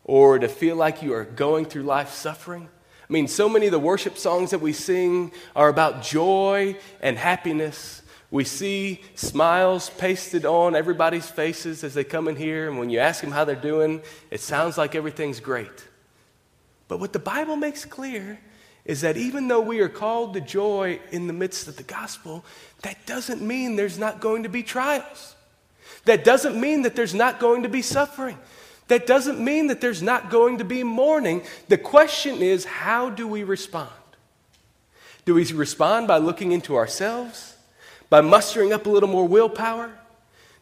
or 0.04 0.40
to 0.40 0.48
feel 0.48 0.76
like 0.76 1.04
you 1.04 1.14
are 1.14 1.24
going 1.24 1.66
through 1.66 1.84
life 1.84 2.10
suffering? 2.10 2.70
I 3.08 3.14
mean, 3.14 3.28
so 3.28 3.48
many 3.48 3.68
of 3.68 3.72
the 3.72 3.80
worship 3.80 4.18
songs 4.18 4.52
that 4.52 4.62
we 4.62 4.74
sing 4.74 5.32
are 5.56 5.70
about 5.70 6.02
joy 6.02 6.76
and 7.02 7.18
happiness. 7.18 8.02
We 8.32 8.44
see 8.44 9.02
smiles 9.14 9.92
pasted 9.92 10.44
on 10.44 10.76
everybody's 10.76 11.30
faces 11.30 11.84
as 11.84 11.94
they 11.94 12.04
come 12.04 12.28
in 12.28 12.36
here, 12.36 12.68
and 12.68 12.80
when 12.80 12.90
you 12.90 13.00
ask 13.00 13.22
them 13.22 13.32
how 13.32 13.46
they're 13.46 13.56
doing, 13.56 14.02
it 14.32 14.42
sounds 14.42 14.78
like 14.78 14.96
everything's 14.96 15.40
great. 15.40 15.88
But 16.88 17.00
what 17.00 17.14
the 17.14 17.20
Bible 17.20 17.56
makes 17.56 17.86
clear 17.86 18.40
is 18.86 19.02
that 19.02 19.18
even 19.18 19.48
though 19.48 19.62
we 19.62 19.80
are 19.80 19.90
called 19.90 20.34
to 20.34 20.42
joy 20.42 21.00
in 21.12 21.28
the 21.28 21.34
midst 21.34 21.68
of 21.68 21.78
the 21.78 21.84
gospel, 21.84 22.44
that 22.82 23.06
doesn't 23.06 23.42
mean 23.42 23.76
there's 23.76 24.00
not 24.00 24.20
going 24.20 24.44
to 24.44 24.50
be 24.50 24.64
trials. 24.64 25.36
That 26.06 26.24
doesn't 26.24 26.60
mean 26.60 26.84
that 26.84 26.96
there's 26.96 27.16
not 27.16 27.40
going 27.40 27.64
to 27.64 27.70
be 27.70 27.82
suffering. 27.82 28.38
That 28.88 29.08
doesn't 29.08 29.40
mean 29.40 29.68
that 29.68 29.82
there's 29.82 30.04
not 30.04 30.30
going 30.30 30.60
to 30.60 30.64
be 30.64 30.84
mourning. 30.84 31.44
The 31.68 31.78
question 31.78 32.42
is, 32.42 32.66
how 32.66 33.10
do 33.10 33.28
we 33.28 33.44
respond? 33.44 33.90
Do 35.26 35.34
we 35.34 35.46
respond 35.52 36.08
by 36.08 36.18
looking 36.18 36.52
into 36.52 36.76
ourselves? 36.76 37.56
By 38.10 38.22
mustering 38.22 38.74
up 38.74 38.86
a 38.86 38.90
little 38.90 39.10
more 39.10 39.28
willpower? 39.28 39.92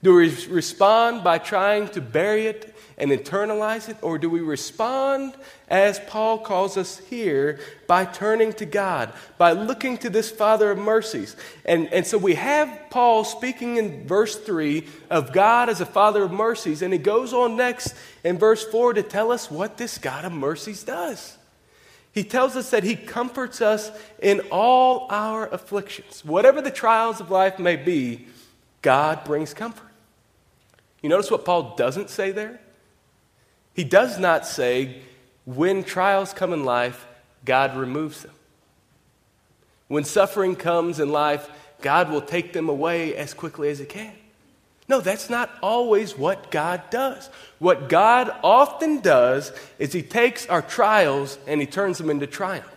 Do 0.04 0.16
we 0.16 0.36
respond 0.48 1.24
by 1.24 1.38
trying 1.38 1.88
to 1.90 2.02
bury 2.02 2.48
it 2.48 2.76
and 2.98 3.10
internalize 3.10 3.88
it? 3.88 3.96
Or 4.02 4.18
do 4.18 4.30
we 4.30 4.42
respond, 4.42 5.34
as 5.70 5.98
Paul 6.08 6.40
calls 6.40 6.76
us 6.76 7.00
here, 7.00 7.62
by 7.88 8.04
turning 8.04 8.52
to 8.54 8.66
God, 8.66 9.14
by 9.38 9.54
looking 9.54 9.98
to 10.00 10.10
this 10.10 10.30
Father 10.30 10.72
of 10.72 10.78
mercies? 10.78 11.38
And, 11.64 11.92
and 11.94 12.06
so 12.06 12.18
we 12.18 12.36
have 12.36 12.90
Paul 12.90 13.24
speaking 13.24 13.78
in 13.78 14.06
verse 14.06 14.36
3 14.36 14.86
of 15.10 15.32
God 15.32 15.70
as 15.70 15.80
a 15.80 15.86
Father 15.86 16.24
of 16.24 16.34
mercies, 16.34 16.82
and 16.82 16.92
he 16.92 17.00
goes 17.00 17.32
on 17.32 17.56
next 17.56 17.96
in 18.26 18.38
verse 18.38 18.66
4 18.66 18.96
to 18.96 19.04
tell 19.04 19.32
us 19.32 19.50
what 19.50 19.78
this 19.78 19.98
God 19.98 20.26
of 20.26 20.34
mercies 20.34 20.84
does. 20.84 21.38
He 22.12 22.26
tells 22.26 22.58
us 22.58 22.70
that 22.72 22.84
He 22.84 22.96
comforts 22.96 23.60
us 23.60 23.90
in 24.22 24.42
all 24.52 25.08
our 25.10 25.48
afflictions. 25.48 26.24
Whatever 26.24 26.62
the 26.62 26.70
trials 26.70 27.20
of 27.20 27.32
life 27.32 27.58
may 27.58 27.76
be, 27.76 28.28
God 28.84 29.24
brings 29.24 29.52
comfort. 29.54 29.93
You 31.04 31.10
notice 31.10 31.30
what 31.30 31.46
Paul 31.46 31.76
doesn't 31.76 32.10
say 32.10 32.32
there? 32.32 32.60
He 33.76 33.84
does 33.84 34.18
not 34.18 34.48
say, 34.48 35.02
when 35.46 35.84
trials 35.84 36.34
come 36.34 36.54
in 36.54 36.64
life, 36.64 37.06
God 37.46 37.76
removes 37.76 38.24
them. 38.24 38.32
When 39.90 40.06
suffering 40.06 40.56
comes 40.56 41.00
in 41.00 41.10
life, 41.10 41.50
God 41.82 42.10
will 42.10 42.22
take 42.22 42.54
them 42.54 42.70
away 42.70 43.16
as 43.16 43.34
quickly 43.34 43.70
as 43.70 43.80
He 43.80 43.86
can. 43.86 44.14
No, 44.88 45.02
that's 45.02 45.30
not 45.30 45.50
always 45.62 46.18
what 46.18 46.52
God 46.52 46.82
does. 46.90 47.30
What 47.60 47.90
God 47.90 48.34
often 48.44 49.00
does 49.02 49.52
is 49.80 49.92
He 49.92 50.02
takes 50.02 50.48
our 50.48 50.62
trials 50.62 51.38
and 51.46 51.60
He 51.60 51.68
turns 51.68 51.98
them 51.98 52.10
into 52.10 52.28
triumph. 52.28 52.73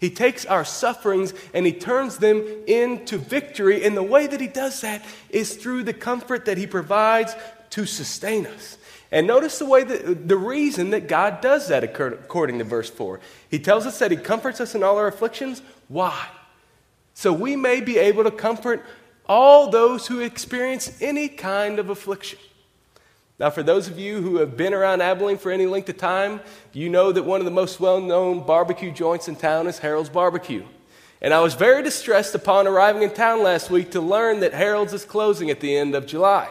He 0.00 0.08
takes 0.08 0.46
our 0.46 0.64
sufferings 0.64 1.34
and 1.52 1.66
He 1.66 1.72
turns 1.72 2.16
them 2.16 2.42
into 2.66 3.18
victory. 3.18 3.84
And 3.84 3.96
the 3.96 4.02
way 4.02 4.26
that 4.26 4.40
He 4.40 4.46
does 4.46 4.80
that 4.80 5.04
is 5.28 5.56
through 5.56 5.84
the 5.84 5.92
comfort 5.92 6.46
that 6.46 6.58
He 6.58 6.66
provides 6.66 7.34
to 7.70 7.86
sustain 7.86 8.46
us. 8.46 8.78
And 9.12 9.26
notice 9.26 9.58
the 9.58 9.66
way 9.66 9.84
that 9.84 10.26
the 10.26 10.36
reason 10.36 10.90
that 10.90 11.06
God 11.06 11.40
does 11.40 11.68
that 11.68 11.84
according 11.84 12.58
to 12.58 12.64
verse 12.64 12.88
4. 12.88 13.20
He 13.50 13.58
tells 13.58 13.86
us 13.86 13.98
that 13.98 14.10
He 14.10 14.16
comforts 14.16 14.60
us 14.60 14.74
in 14.74 14.82
all 14.82 14.96
our 14.96 15.08
afflictions. 15.08 15.60
Why? 15.88 16.28
So 17.12 17.32
we 17.32 17.54
may 17.54 17.80
be 17.80 17.98
able 17.98 18.24
to 18.24 18.30
comfort 18.30 18.82
all 19.26 19.70
those 19.70 20.06
who 20.06 20.20
experience 20.20 20.96
any 21.02 21.28
kind 21.28 21.78
of 21.78 21.90
affliction. 21.90 22.38
Now, 23.40 23.48
for 23.48 23.62
those 23.62 23.88
of 23.88 23.98
you 23.98 24.20
who 24.20 24.36
have 24.36 24.54
been 24.54 24.74
around 24.74 25.00
Abilene 25.00 25.38
for 25.38 25.50
any 25.50 25.64
length 25.64 25.88
of 25.88 25.96
time, 25.96 26.40
you 26.74 26.90
know 26.90 27.10
that 27.10 27.22
one 27.22 27.40
of 27.40 27.46
the 27.46 27.50
most 27.50 27.80
well 27.80 27.98
known 27.98 28.44
barbecue 28.44 28.92
joints 28.92 29.28
in 29.28 29.36
town 29.36 29.66
is 29.66 29.78
Harold's 29.78 30.10
Barbecue. 30.10 30.62
And 31.22 31.32
I 31.32 31.40
was 31.40 31.54
very 31.54 31.82
distressed 31.82 32.34
upon 32.34 32.66
arriving 32.66 33.02
in 33.02 33.08
town 33.08 33.42
last 33.42 33.70
week 33.70 33.92
to 33.92 34.00
learn 34.02 34.40
that 34.40 34.52
Harold's 34.52 34.92
is 34.92 35.06
closing 35.06 35.48
at 35.48 35.60
the 35.60 35.74
end 35.74 35.94
of 35.94 36.06
July. 36.06 36.50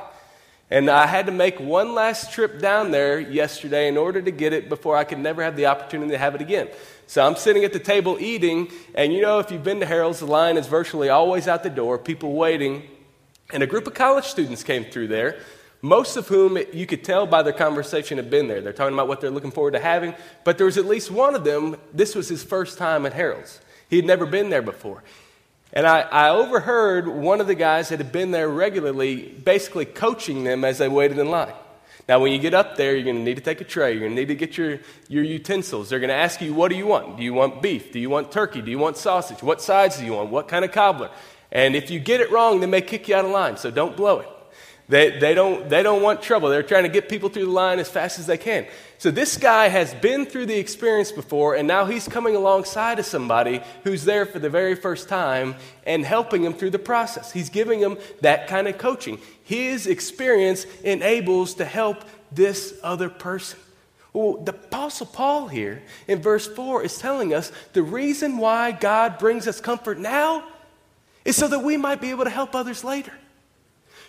And 0.72 0.90
I 0.90 1.06
had 1.06 1.28
to 1.28 1.32
make 1.32 1.60
one 1.60 1.94
last 1.94 2.32
trip 2.34 2.60
down 2.60 2.90
there 2.90 3.20
yesterday 3.20 3.88
in 3.88 3.96
order 3.96 4.20
to 4.20 4.32
get 4.32 4.54
it 4.54 4.68
before 4.68 4.98
I 4.98 5.04
could 5.04 5.20
never 5.20 5.44
have 5.44 5.56
the 5.56 5.68
opportunity 5.68 6.14
to 6.14 6.18
have 6.18 6.34
it 6.34 6.42
again. 6.42 6.70
So 7.06 7.24
I'm 7.24 7.36
sitting 7.36 7.64
at 7.66 7.74
the 7.74 7.80
table 7.80 8.18
eating, 8.20 8.72
and 8.96 9.14
you 9.14 9.22
know, 9.22 9.38
if 9.38 9.52
you've 9.52 9.64
been 9.64 9.80
to 9.82 9.86
Harold's, 9.86 10.22
the 10.22 10.26
line 10.26 10.58
is 10.58 10.66
virtually 10.66 11.10
always 11.10 11.48
out 11.48 11.62
the 11.62 11.70
door, 11.70 12.00
people 12.00 12.34
waiting. 12.34 12.82
And 13.54 13.62
a 13.62 13.68
group 13.68 13.86
of 13.86 13.94
college 13.94 14.26
students 14.26 14.64
came 14.64 14.86
through 14.86 15.10
there, 15.10 15.40
most 15.82 16.18
of 16.18 16.28
whom 16.28 16.58
you 16.74 16.86
could 16.86 17.04
tell 17.04 17.26
by 17.26 17.42
their 17.42 17.54
conversation 17.54 18.18
had 18.18 18.30
been 18.30 18.48
there. 18.48 18.62
They're 18.62 18.74
talking 18.74 18.94
about 18.94 19.08
what 19.08 19.22
they're 19.22 19.30
looking 19.30 19.52
forward 19.52 19.72
to 19.72 19.80
having, 19.80 20.14
but 20.44 20.58
there 20.58 20.66
was 20.66 20.78
at 20.78 20.86
least 20.86 21.10
one 21.10 21.36
of 21.36 21.44
them, 21.44 21.78
this 21.94 22.16
was 22.16 22.28
his 22.28 22.44
first 22.44 22.78
time 22.78 23.06
at 23.06 23.14
Harold's. 23.14 23.62
He 23.90 23.96
had 23.96 24.06
never 24.06 24.26
been 24.26 24.50
there 24.50 24.62
before. 24.62 25.04
And 25.72 25.86
I, 25.86 26.02
I, 26.02 26.30
overheard 26.30 27.08
one 27.08 27.42
of 27.42 27.48
the 27.48 27.56
guys 27.56 27.90
that 27.90 28.00
had 28.00 28.12
been 28.12 28.32
there 28.32 28.50
regularly 28.50 29.18
basically 29.18 29.86
coaching 29.86 30.44
them 30.44 30.66
as 30.66 30.80
they 30.80 30.88
waited 30.88 31.20
in 31.20 31.30
line. 31.30 31.54
Now, 32.08 32.20
when 32.20 32.32
you 32.32 32.40
get 32.40 32.56
up 32.56 32.76
there, 32.76 32.96
you're 32.96 33.04
going 33.04 33.18
to 33.18 33.22
need 33.22 33.38
to 33.38 33.44
take 33.44 33.62
a 33.62 33.64
tray. 33.64 33.92
You're 33.92 34.02
going 34.02 34.16
to 34.16 34.20
need 34.20 34.30
to 34.30 34.36
get 34.36 34.58
your, 34.58 34.80
your 35.10 35.24
utensils. 35.24 35.90
They're 35.90 36.00
going 36.00 36.10
to 36.10 36.16
ask 36.16 36.42
you, 36.42 36.56
what 36.56 36.70
do 36.70 36.76
you 36.76 36.88
want? 36.88 37.18
Do 37.18 37.24
you 37.24 37.36
want 37.36 37.62
beef? 37.62 37.92
Do 37.92 38.00
you 38.00 38.10
want 38.10 38.32
turkey? 38.32 38.64
Do 38.64 38.72
you 38.72 38.80
want 38.80 38.98
sausage? 38.98 39.44
What 39.44 39.62
size 39.62 39.98
do 39.98 40.06
you 40.06 40.14
want? 40.14 40.32
What 40.32 40.48
kind 40.48 40.66
of 40.66 40.72
cobbler? 40.72 41.12
And 41.52 41.76
if 41.76 41.92
you 41.92 42.00
get 42.00 42.20
it 42.20 42.32
wrong, 42.32 42.62
they 42.62 42.66
may 42.66 42.82
kick 42.82 43.08
you 43.08 43.16
out 43.16 43.26
of 43.26 43.32
line, 43.32 43.58
so 43.58 43.70
don't 43.70 43.96
blow 43.96 44.20
it. 44.20 44.30
They, 44.90 45.20
they, 45.20 45.36
don't, 45.36 45.70
they 45.70 45.84
don't 45.84 46.02
want 46.02 46.24
trouble. 46.24 46.50
They're 46.50 46.64
trying 46.64 46.84
to 46.84 46.90
get 46.90 47.10
people 47.10 47.30
through 47.30 47.46
the 47.46 47.52
line 47.52 47.78
as 47.78 47.88
fast 47.88 48.18
as 48.18 48.26
they 48.26 48.40
can. 48.40 48.66
So 48.98 49.12
this 49.12 49.38
guy 49.38 49.68
has 49.68 49.94
been 49.94 50.26
through 50.26 50.48
the 50.48 50.58
experience 50.58 51.12
before, 51.12 51.56
and 51.56 51.68
now 51.68 51.86
he's 51.86 52.08
coming 52.08 52.36
alongside 52.36 52.98
of 52.98 53.06
somebody 53.06 53.62
who's 53.84 54.04
there 54.04 54.26
for 54.26 54.40
the 54.40 54.50
very 54.50 54.74
first 54.74 55.08
time 55.08 55.56
and 55.86 56.04
helping 56.04 56.44
him 56.44 56.54
through 56.54 56.72
the 56.72 56.80
process. 56.80 57.32
He's 57.32 57.50
giving 57.50 57.80
him 57.80 58.00
that 58.22 58.48
kind 58.48 58.68
of 58.68 58.80
coaching. 58.80 59.20
His 59.44 59.86
experience 59.86 60.66
enables 60.84 61.54
to 61.56 61.66
help 61.66 62.04
this 62.32 62.74
other 62.82 63.10
person. 63.10 63.60
Well, 64.12 64.38
the 64.38 64.54
Apostle 64.54 65.06
Paul 65.06 65.50
here 65.50 65.84
in 66.08 66.20
verse 66.20 66.48
4 66.48 66.82
is 66.82 66.98
telling 66.98 67.32
us 67.32 67.52
the 67.74 67.84
reason 67.84 68.38
why 68.38 68.72
God 68.72 69.20
brings 69.20 69.48
us 69.48 69.62
comfort 69.62 70.00
now 70.00 70.46
is 71.24 71.36
so 71.36 71.48
that 71.48 71.60
we 71.60 71.78
might 71.78 72.02
be 72.02 72.10
able 72.10 72.24
to 72.24 72.32
help 72.32 72.56
others 72.56 72.84
later. 72.84 73.14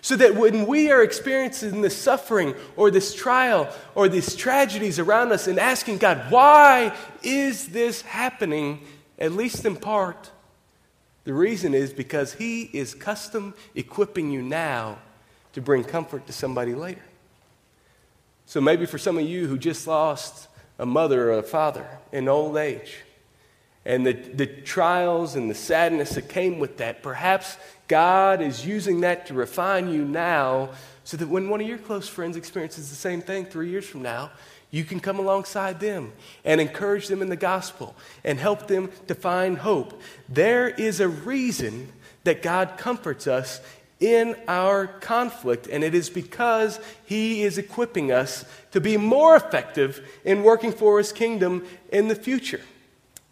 So 0.03 0.17
that 0.17 0.35
when 0.35 0.67
we 0.67 0.91
are 0.91 1.03
experiencing 1.03 1.83
this 1.83 1.97
suffering 1.97 2.55
or 2.77 2.91
this 2.91 3.15
trial 3.15 3.69
or 3.95 4.09
these 4.09 4.35
tragedies 4.35 4.99
around 4.99 5.33
us 5.33 5.47
and 5.47 5.59
asking 5.59 5.99
God, 5.99 6.31
why 6.31 6.97
is 7.23 7.69
this 7.69 8.03
happening, 8.03 8.81
at 9.19 9.33
least 9.33 9.65
in 9.67 9.77
part, 9.77 10.31
the 11.25 11.35
reason 11.35 11.75
is 11.75 11.93
because 11.93 12.35
He 12.35 12.63
is 12.63 12.95
custom 12.95 13.55
equipping 13.75 14.31
you 14.31 14.43
now 14.43 14.99
to 15.53 15.61
bring 15.61 15.85
comfort 15.85 16.27
to 16.27 16.33
somebody 16.33 16.75
later. 16.75 17.03
So 18.47 18.61
maybe 18.61 18.87
for 18.87 18.99
some 18.99 19.19
of 19.19 19.25
you 19.25 19.47
who 19.47 19.59
just 19.59 19.87
lost 19.87 20.49
a 20.79 20.87
mother 20.87 21.31
or 21.31 21.39
a 21.39 21.43
father 21.43 21.87
in 22.11 22.27
old 22.27 22.57
age, 22.57 22.97
and 23.85 24.07
the, 24.07 24.13
the 24.13 24.47
trials 24.47 25.37
and 25.37 25.51
the 25.51 25.55
sadness 25.55 26.11
that 26.11 26.29
came 26.29 26.59
with 26.59 26.79
that, 26.79 27.03
perhaps 27.03 27.57
God 27.89 28.43
is 28.43 28.67
using 28.67 29.01
that 29.01 29.27
to 29.27 29.35
refine 29.35 29.93
you 29.93 30.05
now 30.05 30.71
so 31.05 31.17
that 31.17 31.29
when 31.29 31.49
one 31.49 31.61
of 31.61 31.67
your 31.67 31.79
close 31.79 32.09
friends 32.09 32.37
experiences 32.37 32.91
the 32.91 32.97
same 32.97 33.23
thing 33.23 33.47
three 33.47 33.71
years 33.71 33.87
from 33.87 34.03
now, 34.03 34.31
you 34.71 34.85
can 34.85 35.01
come 35.01 35.19
alongside 35.19 35.81
them 35.81 36.13
and 36.45 36.61
encourage 36.61 37.09
them 37.09 37.23
in 37.23 37.29
the 37.29 37.37
gospel 37.37 37.97
and 38.23 38.39
help 38.39 38.69
them 38.69 38.91
to 39.09 39.15
find 39.15 39.59
hope. 39.59 40.01
There 40.29 40.69
is 40.69 41.01
a 41.01 41.09
reason 41.09 41.93
that 42.25 42.43
God 42.43 42.75
comforts 42.77 43.27
us 43.27 43.61
in 43.99 44.37
our 44.47 44.87
conflict, 44.87 45.67
and 45.67 45.83
it 45.83 45.95
is 45.95 46.09
because 46.09 46.81
He 47.05 47.43
is 47.43 47.59
equipping 47.59 48.13
us 48.13 48.45
to 48.71 48.81
be 48.81 48.97
more 48.97 49.37
effective 49.37 50.09
in 50.25 50.43
working 50.43 50.73
for 50.73 50.99
His 50.99 51.13
kingdom 51.13 51.67
in 51.91 52.09
the 52.09 52.15
future. 52.15 52.61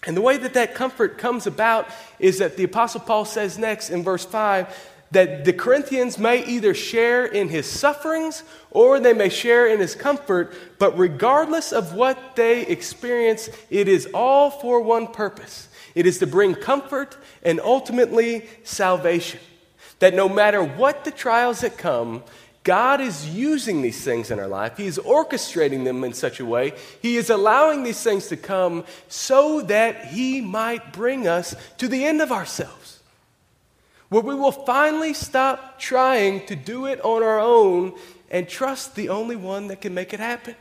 And 0.06 0.16
the 0.16 0.20
way 0.20 0.36
that 0.36 0.54
that 0.54 0.74
comfort 0.74 1.18
comes 1.18 1.46
about 1.46 1.88
is 2.18 2.38
that 2.38 2.56
the 2.56 2.64
Apostle 2.64 3.00
Paul 3.00 3.24
says 3.24 3.58
next 3.58 3.90
in 3.90 4.02
verse 4.02 4.24
5 4.24 4.94
that 5.10 5.44
the 5.46 5.52
Corinthians 5.54 6.18
may 6.18 6.44
either 6.44 6.74
share 6.74 7.24
in 7.24 7.48
his 7.48 7.66
sufferings 7.66 8.42
or 8.70 9.00
they 9.00 9.14
may 9.14 9.30
share 9.30 9.66
in 9.66 9.80
his 9.80 9.94
comfort, 9.94 10.54
but 10.78 10.98
regardless 10.98 11.72
of 11.72 11.94
what 11.94 12.36
they 12.36 12.66
experience, 12.66 13.48
it 13.70 13.88
is 13.88 14.06
all 14.12 14.50
for 14.50 14.80
one 14.82 15.06
purpose 15.06 15.68
it 15.98 16.06
is 16.06 16.18
to 16.18 16.28
bring 16.28 16.54
comfort 16.54 17.16
and 17.42 17.58
ultimately 17.58 18.48
salvation. 18.62 19.40
That 19.98 20.14
no 20.14 20.28
matter 20.28 20.62
what 20.62 21.04
the 21.04 21.10
trials 21.10 21.62
that 21.62 21.76
come, 21.76 22.22
God 22.68 23.00
is 23.00 23.26
using 23.26 23.80
these 23.80 24.04
things 24.04 24.30
in 24.30 24.38
our 24.38 24.46
life. 24.46 24.76
He 24.76 24.84
is 24.84 24.98
orchestrating 24.98 25.84
them 25.84 26.04
in 26.04 26.12
such 26.12 26.38
a 26.38 26.44
way. 26.44 26.74
He 27.00 27.16
is 27.16 27.30
allowing 27.30 27.82
these 27.82 28.02
things 28.02 28.26
to 28.26 28.36
come 28.36 28.84
so 29.08 29.62
that 29.62 30.08
He 30.08 30.42
might 30.42 30.92
bring 30.92 31.26
us 31.26 31.54
to 31.78 31.88
the 31.88 32.04
end 32.04 32.20
of 32.20 32.30
ourselves, 32.30 33.00
where 34.10 34.20
we 34.20 34.34
will 34.34 34.52
finally 34.52 35.14
stop 35.14 35.78
trying 35.78 36.44
to 36.44 36.54
do 36.54 36.84
it 36.84 37.00
on 37.00 37.22
our 37.22 37.40
own 37.40 37.94
and 38.30 38.46
trust 38.46 38.96
the 38.96 39.08
only 39.08 39.36
one 39.36 39.68
that 39.68 39.80
can 39.80 39.94
make 39.94 40.12
it 40.12 40.20
happen. 40.20 40.54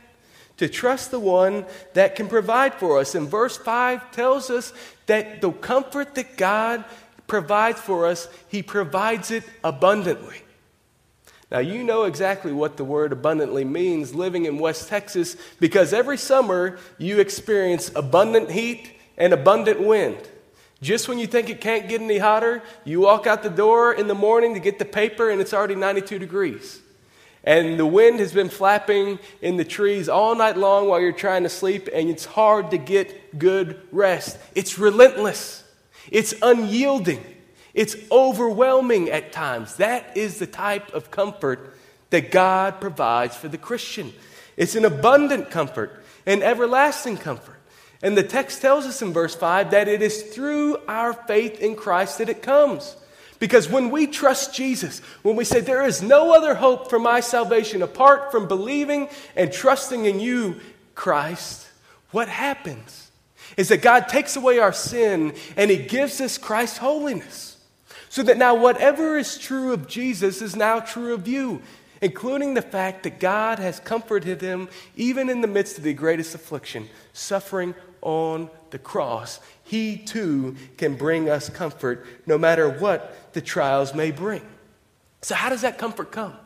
To 0.56 0.66
trust 0.66 1.10
the 1.10 1.20
one 1.20 1.66
that 1.92 2.16
can 2.16 2.26
provide 2.26 2.72
for 2.76 3.00
us. 3.00 3.14
And 3.16 3.28
verse 3.28 3.58
5 3.58 4.12
tells 4.12 4.48
us 4.48 4.72
that 5.04 5.42
the 5.42 5.52
comfort 5.52 6.14
that 6.14 6.38
God 6.38 6.86
provides 7.26 7.78
for 7.78 8.06
us, 8.06 8.28
He 8.48 8.62
provides 8.62 9.30
it 9.30 9.44
abundantly. 9.62 10.40
Now, 11.50 11.60
you 11.60 11.82
know 11.82 12.04
exactly 12.04 12.52
what 12.52 12.76
the 12.76 12.84
word 12.84 13.12
abundantly 13.12 13.64
means 13.64 14.14
living 14.14 14.44
in 14.44 14.58
West 14.58 14.88
Texas 14.88 15.36
because 15.58 15.94
every 15.94 16.18
summer 16.18 16.78
you 16.98 17.20
experience 17.20 17.90
abundant 17.94 18.50
heat 18.50 18.92
and 19.16 19.32
abundant 19.32 19.80
wind. 19.80 20.18
Just 20.82 21.08
when 21.08 21.18
you 21.18 21.26
think 21.26 21.48
it 21.48 21.60
can't 21.60 21.88
get 21.88 22.02
any 22.02 22.18
hotter, 22.18 22.62
you 22.84 23.00
walk 23.00 23.26
out 23.26 23.42
the 23.42 23.50
door 23.50 23.92
in 23.92 24.08
the 24.08 24.14
morning 24.14 24.54
to 24.54 24.60
get 24.60 24.78
the 24.78 24.84
paper 24.84 25.30
and 25.30 25.40
it's 25.40 25.54
already 25.54 25.74
92 25.74 26.18
degrees. 26.18 26.80
And 27.44 27.78
the 27.78 27.86
wind 27.86 28.20
has 28.20 28.32
been 28.32 28.50
flapping 28.50 29.18
in 29.40 29.56
the 29.56 29.64
trees 29.64 30.08
all 30.08 30.34
night 30.34 30.58
long 30.58 30.88
while 30.88 31.00
you're 31.00 31.12
trying 31.12 31.44
to 31.44 31.48
sleep, 31.48 31.88
and 31.94 32.10
it's 32.10 32.24
hard 32.24 32.72
to 32.72 32.78
get 32.78 33.38
good 33.38 33.80
rest. 33.90 34.36
It's 34.54 34.78
relentless, 34.78 35.64
it's 36.10 36.34
unyielding. 36.42 37.24
It's 37.78 37.94
overwhelming 38.10 39.08
at 39.08 39.30
times. 39.30 39.76
That 39.76 40.16
is 40.16 40.40
the 40.40 40.48
type 40.48 40.92
of 40.94 41.12
comfort 41.12 41.78
that 42.10 42.32
God 42.32 42.80
provides 42.80 43.36
for 43.36 43.46
the 43.46 43.56
Christian. 43.56 44.12
It's 44.56 44.74
an 44.74 44.84
abundant 44.84 45.48
comfort, 45.48 46.04
an 46.26 46.42
everlasting 46.42 47.18
comfort. 47.18 47.54
And 48.02 48.18
the 48.18 48.24
text 48.24 48.60
tells 48.60 48.84
us 48.84 49.00
in 49.00 49.12
verse 49.12 49.36
5 49.36 49.70
that 49.70 49.86
it 49.86 50.02
is 50.02 50.24
through 50.24 50.78
our 50.88 51.12
faith 51.12 51.60
in 51.60 51.76
Christ 51.76 52.18
that 52.18 52.28
it 52.28 52.42
comes. 52.42 52.96
Because 53.38 53.70
when 53.70 53.90
we 53.90 54.08
trust 54.08 54.52
Jesus, 54.52 54.98
when 55.22 55.36
we 55.36 55.44
say, 55.44 55.60
There 55.60 55.86
is 55.86 56.02
no 56.02 56.34
other 56.34 56.56
hope 56.56 56.90
for 56.90 56.98
my 56.98 57.20
salvation 57.20 57.80
apart 57.82 58.32
from 58.32 58.48
believing 58.48 59.08
and 59.36 59.52
trusting 59.52 60.04
in 60.04 60.18
you, 60.18 60.56
Christ, 60.96 61.68
what 62.10 62.28
happens? 62.28 63.08
is 63.56 63.68
that 63.68 63.82
God 63.82 64.08
takes 64.08 64.36
away 64.36 64.58
our 64.58 64.72
sin 64.72 65.34
and 65.56 65.70
He 65.70 65.78
gives 65.78 66.20
us 66.20 66.38
Christ's 66.38 66.78
holiness. 66.78 67.47
So 68.08 68.22
that 68.22 68.38
now 68.38 68.54
whatever 68.54 69.18
is 69.18 69.38
true 69.38 69.72
of 69.72 69.86
Jesus 69.86 70.40
is 70.40 70.56
now 70.56 70.80
true 70.80 71.14
of 71.14 71.28
you, 71.28 71.62
including 72.00 72.54
the 72.54 72.62
fact 72.62 73.02
that 73.02 73.20
God 73.20 73.58
has 73.58 73.80
comforted 73.80 74.40
him 74.40 74.68
even 74.96 75.28
in 75.28 75.40
the 75.40 75.46
midst 75.46 75.78
of 75.78 75.84
the 75.84 75.94
greatest 75.94 76.34
affliction, 76.34 76.88
suffering 77.12 77.74
on 78.00 78.50
the 78.70 78.78
cross. 78.78 79.40
He 79.64 79.96
too 79.96 80.56
can 80.76 80.94
bring 80.94 81.28
us 81.28 81.50
comfort 81.50 82.06
no 82.26 82.38
matter 82.38 82.68
what 82.68 83.32
the 83.34 83.40
trials 83.40 83.94
may 83.94 84.10
bring. 84.10 84.42
So, 85.22 85.34
how 85.34 85.48
does 85.48 85.62
that 85.62 85.78
comfort 85.78 86.12
come? 86.12 86.36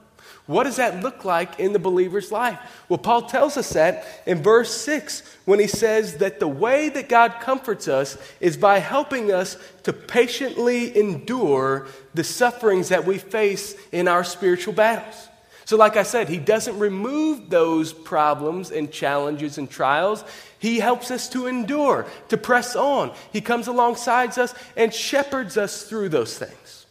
What 0.47 0.65
does 0.65 0.77
that 0.77 1.03
look 1.03 1.25
like 1.25 1.61
in 1.61 1.73
the 1.73 1.79
believer's 1.79 2.33
life? 2.33 2.59
Well, 2.89 2.99
Paul 2.99 3.23
tells 3.23 3.57
us 3.57 3.73
that 3.75 4.05
in 4.27 4.43
verse 4.43 4.75
6 4.75 5.23
when 5.45 5.61
he 5.61 5.69
says 5.69 6.17
that 6.17 6.41
the 6.41 6.49
way 6.49 6.89
that 6.89 7.09
God 7.09 7.37
comforts 7.41 7.87
us 7.87 8.19
is 8.41 8.57
by 8.57 8.79
helping 8.79 9.31
us 9.31 9.57
to 9.85 9.93
patiently 9.93 10.97
endure 10.99 11.87
the 12.15 12.25
sufferings 12.25 12.89
that 12.89 13.07
we 13.07 13.19
face 13.19 13.77
in 13.93 14.09
our 14.09 14.25
spiritual 14.25 14.75
battles. 14.75 15.29
So, 15.65 15.77
like 15.77 15.97
I 15.97 16.03
said, 16.03 16.29
he 16.29 16.39
doesn't 16.39 16.79
remove 16.79 17.49
those 17.49 17.93
problems 17.93 18.73
and 18.73 18.91
challenges 18.91 19.59
and 19.59 19.71
trials. 19.71 20.25
He 20.59 20.81
helps 20.81 21.13
us 21.13 21.29
to 21.31 21.47
endure, 21.47 22.07
to 22.29 22.37
press 22.37 22.75
on. 22.75 23.13
He 23.33 23.41
comes 23.41 23.69
alongside 23.69 24.37
us 24.39 24.55
and 24.77 24.93
shepherds 24.93 25.57
us 25.57 25.85
through 25.85 26.09
those 26.09 26.37
things. 26.37 26.82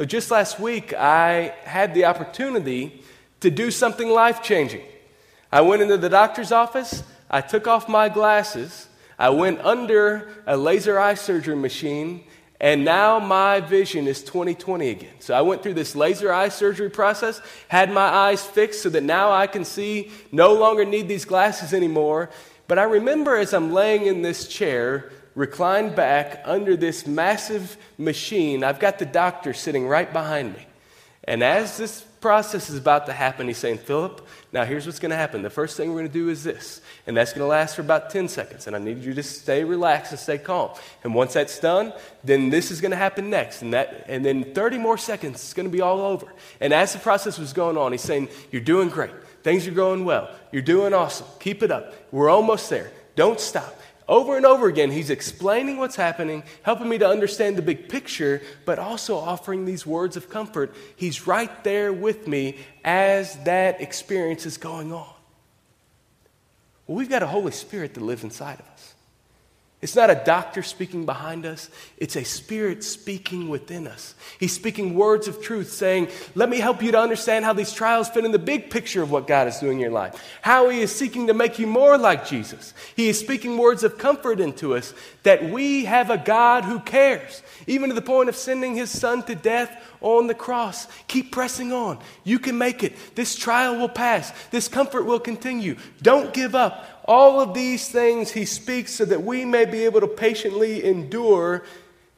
So 0.00 0.06
just 0.06 0.30
last 0.30 0.58
week, 0.58 0.94
I 0.94 1.52
had 1.64 1.92
the 1.92 2.06
opportunity 2.06 3.02
to 3.40 3.50
do 3.50 3.70
something 3.70 4.08
life 4.08 4.42
changing. 4.42 4.80
I 5.52 5.60
went 5.60 5.82
into 5.82 5.98
the 5.98 6.08
doctor's 6.08 6.52
office, 6.52 7.02
I 7.30 7.42
took 7.42 7.66
off 7.66 7.86
my 7.86 8.08
glasses, 8.08 8.88
I 9.18 9.28
went 9.28 9.60
under 9.60 10.26
a 10.46 10.56
laser 10.56 10.98
eye 10.98 11.16
surgery 11.16 11.54
machine, 11.54 12.24
and 12.58 12.82
now 12.82 13.18
my 13.18 13.60
vision 13.60 14.06
is 14.06 14.22
2020 14.22 14.88
again. 14.88 15.16
So 15.18 15.34
I 15.34 15.42
went 15.42 15.62
through 15.62 15.74
this 15.74 15.94
laser 15.94 16.32
eye 16.32 16.48
surgery 16.48 16.88
process, 16.88 17.42
had 17.68 17.92
my 17.92 18.08
eyes 18.08 18.42
fixed 18.42 18.82
so 18.82 18.88
that 18.88 19.02
now 19.02 19.30
I 19.30 19.46
can 19.46 19.66
see, 19.66 20.10
no 20.32 20.54
longer 20.54 20.86
need 20.86 21.08
these 21.08 21.26
glasses 21.26 21.74
anymore. 21.74 22.30
But 22.68 22.78
I 22.78 22.84
remember 22.84 23.36
as 23.36 23.52
I'm 23.52 23.70
laying 23.70 24.06
in 24.06 24.22
this 24.22 24.48
chair, 24.48 25.12
reclined 25.40 25.96
back 25.96 26.42
under 26.44 26.76
this 26.76 27.06
massive 27.06 27.78
machine. 27.96 28.62
I've 28.62 28.78
got 28.78 28.98
the 28.98 29.06
doctor 29.06 29.54
sitting 29.54 29.88
right 29.88 30.12
behind 30.12 30.52
me. 30.52 30.66
And 31.24 31.42
as 31.42 31.78
this 31.78 32.02
process 32.20 32.68
is 32.68 32.76
about 32.76 33.06
to 33.06 33.14
happen, 33.14 33.46
he's 33.46 33.56
saying, 33.56 33.78
Philip, 33.78 34.26
now 34.52 34.66
here's 34.66 34.84
what's 34.84 34.98
going 34.98 35.12
to 35.12 35.16
happen. 35.16 35.40
The 35.40 35.48
first 35.48 35.78
thing 35.78 35.88
we're 35.88 36.00
going 36.00 36.08
to 36.08 36.12
do 36.12 36.28
is 36.28 36.44
this. 36.44 36.82
And 37.06 37.16
that's 37.16 37.32
going 37.32 37.40
to 37.40 37.46
last 37.46 37.76
for 37.76 37.80
about 37.80 38.10
10 38.10 38.28
seconds. 38.28 38.66
And 38.66 38.76
I 38.76 38.80
need 38.80 38.98
you 38.98 39.14
to 39.14 39.22
stay 39.22 39.64
relaxed 39.64 40.12
and 40.12 40.20
stay 40.20 40.36
calm. 40.36 40.72
And 41.04 41.14
once 41.14 41.32
that's 41.32 41.58
done, 41.58 41.94
then 42.22 42.50
this 42.50 42.70
is 42.70 42.82
going 42.82 42.90
to 42.90 42.98
happen 42.98 43.30
next. 43.30 43.62
And, 43.62 43.72
that, 43.72 44.04
and 44.08 44.22
then 44.22 44.52
30 44.52 44.76
more 44.76 44.98
seconds, 44.98 45.36
it's 45.36 45.54
going 45.54 45.68
to 45.68 45.72
be 45.72 45.80
all 45.80 46.00
over. 46.00 46.26
And 46.60 46.74
as 46.74 46.92
the 46.92 46.98
process 46.98 47.38
was 47.38 47.54
going 47.54 47.78
on, 47.78 47.92
he's 47.92 48.02
saying, 48.02 48.28
You're 48.50 48.60
doing 48.60 48.90
great. 48.90 49.12
Things 49.42 49.66
are 49.66 49.70
going 49.72 50.04
well. 50.04 50.28
You're 50.52 50.60
doing 50.60 50.92
awesome. 50.92 51.26
Keep 51.38 51.62
it 51.62 51.70
up. 51.70 51.94
We're 52.12 52.28
almost 52.28 52.68
there. 52.68 52.92
Don't 53.16 53.40
stop. 53.40 53.79
Over 54.10 54.36
and 54.36 54.44
over 54.44 54.66
again, 54.66 54.90
he's 54.90 55.08
explaining 55.08 55.76
what's 55.76 55.94
happening, 55.94 56.42
helping 56.64 56.88
me 56.88 56.98
to 56.98 57.08
understand 57.08 57.56
the 57.56 57.62
big 57.62 57.88
picture, 57.88 58.42
but 58.64 58.80
also 58.80 59.16
offering 59.16 59.66
these 59.66 59.86
words 59.86 60.16
of 60.16 60.28
comfort. 60.28 60.74
He's 60.96 61.28
right 61.28 61.62
there 61.62 61.92
with 61.92 62.26
me 62.26 62.58
as 62.84 63.36
that 63.44 63.80
experience 63.80 64.46
is 64.46 64.56
going 64.56 64.92
on. 64.92 65.14
Well, 66.88 66.98
we've 66.98 67.08
got 67.08 67.22
a 67.22 67.26
Holy 67.28 67.52
Spirit 67.52 67.94
that 67.94 68.02
lives 68.02 68.24
inside 68.24 68.58
of 68.58 68.66
us. 68.72 68.94
It's 69.82 69.96
not 69.96 70.10
a 70.10 70.22
doctor 70.26 70.62
speaking 70.62 71.06
behind 71.06 71.46
us, 71.46 71.70
it's 71.96 72.14
a 72.14 72.22
spirit 72.22 72.84
speaking 72.84 73.48
within 73.48 73.86
us. 73.86 74.14
He's 74.38 74.52
speaking 74.52 74.94
words 74.94 75.26
of 75.26 75.40
truth, 75.40 75.72
saying, 75.72 76.08
Let 76.34 76.50
me 76.50 76.58
help 76.58 76.82
you 76.82 76.92
to 76.92 77.00
understand 77.00 77.46
how 77.46 77.54
these 77.54 77.72
trials 77.72 78.10
fit 78.10 78.26
in 78.26 78.32
the 78.32 78.38
big 78.38 78.68
picture 78.68 79.02
of 79.02 79.10
what 79.10 79.26
God 79.26 79.48
is 79.48 79.58
doing 79.58 79.78
in 79.78 79.80
your 79.80 79.90
life, 79.90 80.22
how 80.42 80.68
He 80.68 80.80
is 80.80 80.94
seeking 80.94 81.28
to 81.28 81.34
make 81.34 81.58
you 81.58 81.66
more 81.66 81.96
like 81.96 82.26
Jesus. 82.26 82.74
He 82.94 83.08
is 83.08 83.18
speaking 83.18 83.56
words 83.56 83.82
of 83.82 83.96
comfort 83.96 84.38
into 84.38 84.74
us 84.74 84.92
that 85.22 85.48
we 85.48 85.86
have 85.86 86.10
a 86.10 86.18
God 86.18 86.64
who 86.64 86.80
cares, 86.80 87.42
even 87.66 87.88
to 87.88 87.94
the 87.94 88.02
point 88.02 88.28
of 88.28 88.36
sending 88.36 88.74
His 88.74 88.90
Son 88.90 89.22
to 89.22 89.34
death 89.34 89.82
on 90.02 90.26
the 90.26 90.34
cross. 90.34 90.88
Keep 91.08 91.32
pressing 91.32 91.72
on. 91.72 91.98
You 92.22 92.38
can 92.38 92.58
make 92.58 92.82
it. 92.82 92.96
This 93.14 93.34
trial 93.34 93.78
will 93.78 93.88
pass, 93.88 94.30
this 94.50 94.68
comfort 94.68 95.04
will 95.04 95.20
continue. 95.20 95.76
Don't 96.02 96.34
give 96.34 96.54
up. 96.54 96.99
All 97.10 97.40
of 97.40 97.54
these 97.54 97.88
things 97.88 98.30
he 98.30 98.44
speaks 98.44 98.94
so 98.94 99.04
that 99.04 99.24
we 99.24 99.44
may 99.44 99.64
be 99.64 99.84
able 99.84 99.98
to 99.98 100.06
patiently 100.06 100.84
endure. 100.84 101.64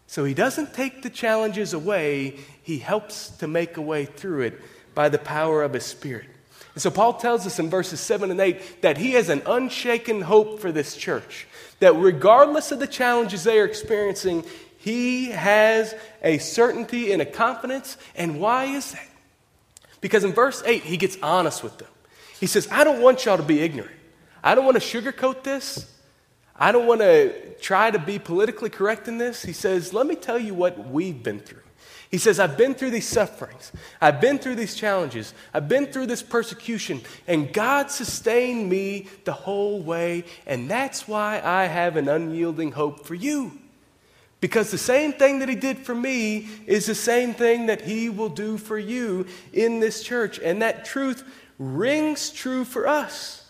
So 0.06 0.22
he 0.26 0.34
doesn't 0.34 0.74
take 0.74 1.00
the 1.00 1.08
challenges 1.08 1.72
away, 1.72 2.36
he 2.62 2.76
helps 2.76 3.30
to 3.38 3.48
make 3.48 3.78
a 3.78 3.80
way 3.80 4.04
through 4.04 4.42
it 4.42 4.60
by 4.94 5.08
the 5.08 5.16
power 5.16 5.62
of 5.62 5.72
his 5.72 5.86
Spirit. 5.86 6.26
And 6.74 6.82
so 6.82 6.90
Paul 6.90 7.14
tells 7.14 7.46
us 7.46 7.58
in 7.58 7.70
verses 7.70 8.00
7 8.00 8.30
and 8.30 8.38
8 8.38 8.82
that 8.82 8.98
he 8.98 9.12
has 9.12 9.30
an 9.30 9.40
unshaken 9.46 10.20
hope 10.20 10.60
for 10.60 10.70
this 10.70 10.94
church. 10.94 11.46
That 11.80 11.94
regardless 11.94 12.70
of 12.70 12.78
the 12.78 12.86
challenges 12.86 13.44
they 13.44 13.60
are 13.60 13.64
experiencing, 13.64 14.44
he 14.76 15.30
has 15.30 15.94
a 16.22 16.36
certainty 16.36 17.12
and 17.12 17.22
a 17.22 17.26
confidence. 17.26 17.96
And 18.14 18.38
why 18.38 18.66
is 18.66 18.92
that? 18.92 19.08
Because 20.02 20.22
in 20.22 20.34
verse 20.34 20.62
8, 20.66 20.82
he 20.82 20.98
gets 20.98 21.16
honest 21.22 21.62
with 21.62 21.78
them. 21.78 21.88
He 22.38 22.46
says, 22.46 22.68
I 22.70 22.84
don't 22.84 23.00
want 23.00 23.24
y'all 23.24 23.38
to 23.38 23.42
be 23.42 23.60
ignorant. 23.60 24.01
I 24.42 24.54
don't 24.54 24.64
want 24.64 24.80
to 24.80 24.82
sugarcoat 24.82 25.42
this. 25.42 25.88
I 26.56 26.72
don't 26.72 26.86
want 26.86 27.00
to 27.00 27.54
try 27.60 27.90
to 27.90 27.98
be 27.98 28.18
politically 28.18 28.70
correct 28.70 29.08
in 29.08 29.18
this. 29.18 29.42
He 29.42 29.52
says, 29.52 29.92
Let 29.92 30.06
me 30.06 30.16
tell 30.16 30.38
you 30.38 30.54
what 30.54 30.88
we've 30.88 31.22
been 31.22 31.40
through. 31.40 31.62
He 32.10 32.18
says, 32.18 32.38
I've 32.38 32.58
been 32.58 32.74
through 32.74 32.90
these 32.90 33.08
sufferings. 33.08 33.72
I've 33.98 34.20
been 34.20 34.38
through 34.38 34.56
these 34.56 34.74
challenges. 34.74 35.32
I've 35.54 35.66
been 35.66 35.86
through 35.86 36.08
this 36.08 36.22
persecution. 36.22 37.00
And 37.26 37.50
God 37.50 37.90
sustained 37.90 38.68
me 38.68 39.08
the 39.24 39.32
whole 39.32 39.80
way. 39.80 40.24
And 40.46 40.70
that's 40.70 41.08
why 41.08 41.40
I 41.42 41.64
have 41.64 41.96
an 41.96 42.08
unyielding 42.08 42.72
hope 42.72 43.06
for 43.06 43.14
you. 43.14 43.52
Because 44.40 44.70
the 44.70 44.76
same 44.76 45.14
thing 45.14 45.38
that 45.38 45.48
He 45.48 45.54
did 45.54 45.78
for 45.78 45.94
me 45.94 46.48
is 46.66 46.84
the 46.84 46.94
same 46.94 47.32
thing 47.32 47.66
that 47.66 47.80
He 47.80 48.10
will 48.10 48.28
do 48.28 48.58
for 48.58 48.78
you 48.78 49.24
in 49.54 49.80
this 49.80 50.02
church. 50.02 50.38
And 50.38 50.60
that 50.60 50.84
truth 50.84 51.24
rings 51.58 52.28
true 52.28 52.64
for 52.64 52.86
us. 52.86 53.41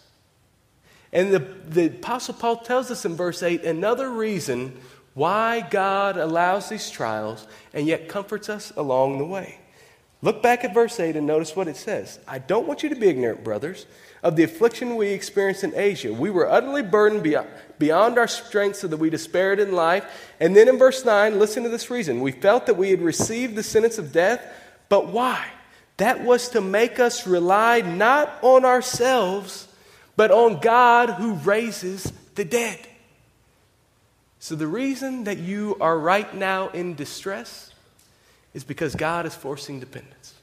And 1.12 1.32
the, 1.32 1.40
the 1.40 1.86
Apostle 1.86 2.34
Paul 2.34 2.56
tells 2.56 2.90
us 2.90 3.04
in 3.04 3.16
verse 3.16 3.42
8 3.42 3.64
another 3.64 4.10
reason 4.10 4.78
why 5.14 5.60
God 5.60 6.16
allows 6.16 6.68
these 6.68 6.90
trials 6.90 7.46
and 7.74 7.86
yet 7.86 8.08
comforts 8.08 8.48
us 8.48 8.72
along 8.76 9.18
the 9.18 9.26
way. 9.26 9.58
Look 10.22 10.40
back 10.40 10.64
at 10.64 10.72
verse 10.72 10.98
8 11.00 11.16
and 11.16 11.26
notice 11.26 11.54
what 11.56 11.68
it 11.68 11.76
says. 11.76 12.20
I 12.28 12.38
don't 12.38 12.66
want 12.66 12.82
you 12.82 12.88
to 12.88 12.94
be 12.94 13.08
ignorant, 13.08 13.42
brothers, 13.42 13.86
of 14.22 14.36
the 14.36 14.44
affliction 14.44 14.94
we 14.94 15.08
experienced 15.08 15.64
in 15.64 15.74
Asia. 15.74 16.12
We 16.12 16.30
were 16.30 16.48
utterly 16.48 16.82
burdened 16.82 17.24
beyond, 17.78 18.18
our 18.18 18.28
strength 18.28 18.76
so 18.76 18.86
that 18.86 18.98
we 18.98 19.10
despaired 19.10 19.58
in 19.58 19.72
life. 19.72 20.06
And 20.38 20.54
then 20.54 20.68
in 20.68 20.78
verse 20.78 21.04
9, 21.04 21.40
listen 21.40 21.64
to 21.64 21.68
this 21.68 21.90
reason. 21.90 22.20
We 22.20 22.30
felt 22.30 22.66
that 22.66 22.76
we 22.76 22.90
had 22.90 23.02
received 23.02 23.56
the 23.56 23.64
sentence 23.64 23.98
of 23.98 24.12
death, 24.12 24.40
but 24.88 25.08
why? 25.08 25.44
That 25.96 26.22
was 26.22 26.50
to 26.50 26.60
make 26.60 27.00
us 27.00 27.26
rely 27.26 27.80
not 27.80 28.38
on 28.42 28.64
ourselves 28.64 29.66
but 30.16 30.30
on 30.30 30.60
God 30.60 31.10
who 31.10 31.34
raises 31.34 32.12
the 32.34 32.44
dead. 32.44 32.78
So, 34.38 34.56
the 34.56 34.66
reason 34.66 35.24
that 35.24 35.38
you 35.38 35.76
are 35.80 35.98
right 35.98 36.34
now 36.34 36.68
in 36.70 36.94
distress 36.94 37.72
is 38.54 38.64
because 38.64 38.94
God 38.94 39.24
is 39.24 39.34
forcing 39.34 39.78
dependence. 39.78 40.34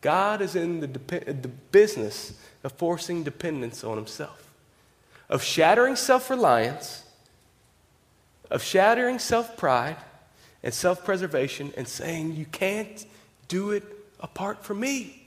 God 0.00 0.40
is 0.40 0.54
in 0.54 0.80
the, 0.80 0.86
dep- 0.86 1.42
the 1.42 1.48
business 1.48 2.38
of 2.62 2.72
forcing 2.72 3.24
dependence 3.24 3.82
on 3.82 3.96
Himself, 3.96 4.52
of 5.28 5.42
shattering 5.42 5.96
self 5.96 6.30
reliance, 6.30 7.04
of 8.50 8.62
shattering 8.62 9.18
self 9.18 9.56
pride 9.56 9.96
and 10.62 10.72
self 10.72 11.04
preservation, 11.04 11.72
and 11.76 11.88
saying, 11.88 12.36
You 12.36 12.46
can't 12.46 13.04
do 13.48 13.70
it 13.70 13.82
apart 14.20 14.64
from 14.64 14.80
me. 14.80 15.25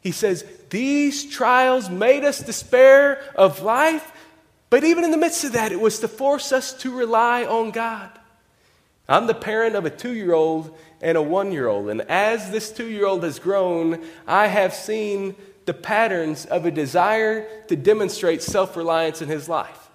He 0.00 0.12
says, 0.12 0.44
These 0.70 1.26
trials 1.26 1.90
made 1.90 2.24
us 2.24 2.40
despair 2.40 3.22
of 3.34 3.62
life, 3.62 4.12
but 4.70 4.84
even 4.84 5.04
in 5.04 5.10
the 5.10 5.16
midst 5.16 5.44
of 5.44 5.52
that, 5.52 5.72
it 5.72 5.80
was 5.80 5.98
to 6.00 6.08
force 6.08 6.52
us 6.52 6.72
to 6.74 6.94
rely 6.94 7.44
on 7.44 7.70
God. 7.70 8.10
I'm 9.08 9.26
the 9.26 9.34
parent 9.34 9.74
of 9.74 9.86
a 9.86 9.90
two 9.90 10.12
year 10.12 10.34
old 10.34 10.76
and 11.00 11.16
a 11.16 11.22
one 11.22 11.52
year 11.52 11.66
old, 11.66 11.88
and 11.88 12.02
as 12.02 12.50
this 12.50 12.70
two 12.70 12.88
year 12.88 13.06
old 13.06 13.22
has 13.22 13.38
grown, 13.38 14.04
I 14.26 14.48
have 14.48 14.74
seen 14.74 15.34
the 15.64 15.74
patterns 15.74 16.44
of 16.46 16.64
a 16.66 16.70
desire 16.70 17.46
to 17.68 17.76
demonstrate 17.76 18.42
self 18.42 18.76
reliance 18.76 19.22
in 19.22 19.28
his 19.28 19.48
life. 19.48 19.90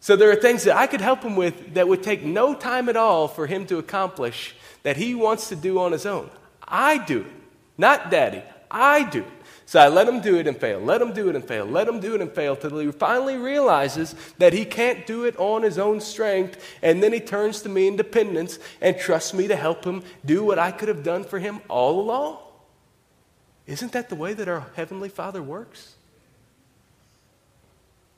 So 0.00 0.16
there 0.16 0.30
are 0.30 0.36
things 0.36 0.64
that 0.64 0.76
I 0.76 0.86
could 0.86 1.00
help 1.00 1.22
him 1.22 1.36
with 1.36 1.74
that 1.74 1.88
would 1.88 2.02
take 2.02 2.22
no 2.22 2.54
time 2.54 2.88
at 2.88 2.96
all 2.96 3.28
for 3.28 3.46
him 3.46 3.66
to 3.66 3.78
accomplish 3.78 4.54
that 4.82 4.96
he 4.96 5.14
wants 5.14 5.48
to 5.48 5.56
do 5.56 5.80
on 5.80 5.92
his 5.92 6.06
own. 6.06 6.30
I 6.62 6.98
do 6.98 7.20
it, 7.20 7.32
not 7.76 8.10
daddy. 8.10 8.42
I 8.70 9.04
do. 9.04 9.24
So 9.66 9.78
I 9.78 9.88
let 9.88 10.08
him 10.08 10.20
do 10.20 10.38
it 10.38 10.46
and 10.46 10.56
fail, 10.56 10.80
let 10.80 11.02
him 11.02 11.12
do 11.12 11.28
it 11.28 11.36
and 11.36 11.44
fail, 11.44 11.66
let 11.66 11.86
him 11.86 12.00
do 12.00 12.14
it 12.14 12.22
and 12.22 12.32
fail 12.32 12.56
till 12.56 12.78
he 12.78 12.90
finally 12.90 13.36
realizes 13.36 14.14
that 14.38 14.54
he 14.54 14.64
can't 14.64 15.06
do 15.06 15.24
it 15.24 15.36
on 15.36 15.62
his 15.62 15.78
own 15.78 16.00
strength. 16.00 16.58
And 16.80 17.02
then 17.02 17.12
he 17.12 17.20
turns 17.20 17.60
to 17.62 17.68
me 17.68 17.86
in 17.86 17.96
dependence 17.96 18.58
and 18.80 18.96
trusts 18.96 19.34
me 19.34 19.46
to 19.46 19.56
help 19.56 19.84
him 19.84 20.02
do 20.24 20.42
what 20.42 20.58
I 20.58 20.70
could 20.70 20.88
have 20.88 21.02
done 21.02 21.22
for 21.22 21.38
him 21.38 21.60
all 21.68 22.00
along. 22.00 22.38
Isn't 23.66 23.92
that 23.92 24.08
the 24.08 24.14
way 24.14 24.32
that 24.32 24.48
our 24.48 24.66
Heavenly 24.74 25.10
Father 25.10 25.42
works? 25.42 25.96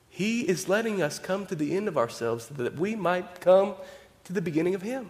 He 0.09 0.41
is 0.41 0.69
letting 0.69 1.01
us 1.01 1.19
come 1.19 1.45
to 1.47 1.55
the 1.55 1.75
end 1.75 1.89
of 1.89 1.97
ourselves 1.97 2.47
that 2.47 2.75
we 2.77 2.95
might 2.95 3.41
come 3.41 3.75
to 4.23 4.33
the 4.33 4.41
beginning 4.41 4.75
of 4.75 4.81
Him 4.81 5.09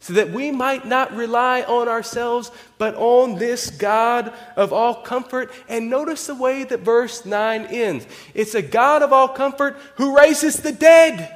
so 0.00 0.12
that 0.12 0.30
we 0.30 0.50
might 0.50 0.86
not 0.86 1.14
rely 1.14 1.62
on 1.62 1.88
ourselves, 1.88 2.50
but 2.78 2.94
on 2.94 3.34
this 3.36 3.70
God 3.70 4.32
of 4.56 4.72
all 4.72 4.94
comfort. 4.94 5.52
And 5.68 5.90
notice 5.90 6.26
the 6.26 6.34
way 6.34 6.64
that 6.64 6.80
verse 6.80 7.26
9 7.26 7.66
ends 7.66 8.06
it's 8.34 8.54
a 8.54 8.62
God 8.62 9.02
of 9.02 9.12
all 9.12 9.28
comfort 9.28 9.76
who 9.96 10.16
raises 10.16 10.56
the 10.56 10.72
dead. 10.72 11.34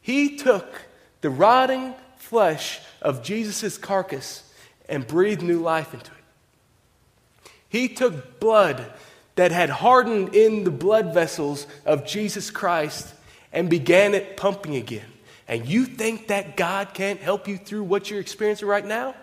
He 0.00 0.36
took 0.36 0.82
the 1.20 1.30
rotting 1.30 1.94
flesh 2.16 2.80
of 3.00 3.22
Jesus' 3.22 3.78
carcass 3.78 4.42
and 4.88 5.06
breathed 5.06 5.42
new 5.42 5.60
life 5.60 5.94
into 5.94 6.10
it. 6.10 7.50
He 7.68 7.88
took 7.88 8.40
blood 8.40 8.92
that 9.36 9.52
had 9.52 9.70
hardened 9.70 10.34
in 10.34 10.64
the 10.64 10.70
blood 10.70 11.14
vessels 11.14 11.66
of 11.86 12.04
Jesus 12.04 12.50
Christ 12.50 13.14
and 13.52 13.70
began 13.70 14.12
it 14.12 14.36
pumping 14.36 14.76
again 14.76 15.11
and 15.48 15.66
you 15.66 15.84
think 15.84 16.28
that 16.28 16.56
God 16.56 16.94
can't 16.94 17.20
help 17.20 17.48
you 17.48 17.58
through 17.58 17.84
what 17.84 18.10
you're 18.10 18.20
experiencing 18.20 18.68
right 18.68 18.84
now? 18.84 19.14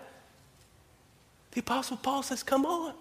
The 1.52 1.60
Apostle 1.60 1.96
Paul 1.96 2.22
says, 2.22 2.42
Come 2.42 2.64
on. 2.66 2.94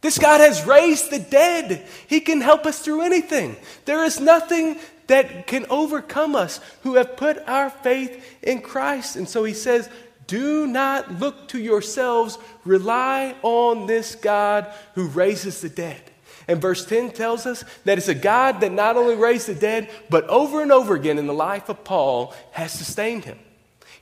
This 0.00 0.18
God 0.18 0.40
has 0.40 0.66
raised 0.66 1.10
the 1.10 1.18
dead. 1.18 1.86
He 2.06 2.20
can 2.20 2.40
help 2.40 2.66
us 2.66 2.80
through 2.80 3.02
anything. 3.02 3.56
There 3.86 4.04
is 4.04 4.20
nothing 4.20 4.78
that 5.06 5.46
can 5.46 5.66
overcome 5.70 6.36
us 6.36 6.60
who 6.82 6.94
have 6.94 7.16
put 7.16 7.38
our 7.48 7.70
faith 7.70 8.38
in 8.42 8.60
Christ. 8.60 9.16
And 9.16 9.28
so 9.28 9.44
he 9.44 9.54
says, 9.54 9.88
Do 10.26 10.66
not 10.66 11.18
look 11.18 11.48
to 11.48 11.58
yourselves, 11.58 12.38
rely 12.64 13.34
on 13.42 13.86
this 13.86 14.14
God 14.14 14.72
who 14.94 15.08
raises 15.08 15.60
the 15.60 15.68
dead. 15.68 16.02
And 16.48 16.60
verse 16.60 16.84
10 16.84 17.10
tells 17.10 17.44
us 17.46 17.64
that 17.84 17.98
it's 17.98 18.08
a 18.08 18.14
God 18.14 18.60
that 18.60 18.72
not 18.72 18.96
only 18.96 19.16
raised 19.16 19.48
the 19.48 19.54
dead, 19.54 19.90
but 20.08 20.24
over 20.28 20.62
and 20.62 20.70
over 20.70 20.94
again 20.94 21.18
in 21.18 21.26
the 21.26 21.34
life 21.34 21.68
of 21.68 21.82
Paul 21.82 22.34
has 22.52 22.72
sustained 22.72 23.24
him. 23.24 23.38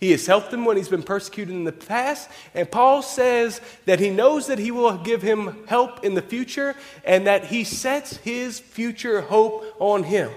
He 0.00 0.10
has 0.10 0.26
helped 0.26 0.52
him 0.52 0.66
when 0.66 0.76
he's 0.76 0.90
been 0.90 1.02
persecuted 1.02 1.54
in 1.54 1.64
the 1.64 1.72
past. 1.72 2.28
And 2.52 2.70
Paul 2.70 3.00
says 3.00 3.60
that 3.86 4.00
he 4.00 4.10
knows 4.10 4.48
that 4.48 4.58
he 4.58 4.70
will 4.70 4.98
give 4.98 5.22
him 5.22 5.64
help 5.66 6.04
in 6.04 6.14
the 6.14 6.20
future 6.20 6.74
and 7.04 7.26
that 7.26 7.46
he 7.46 7.64
sets 7.64 8.18
his 8.18 8.58
future 8.60 9.22
hope 9.22 9.64
on 9.78 10.02
him. 10.02 10.30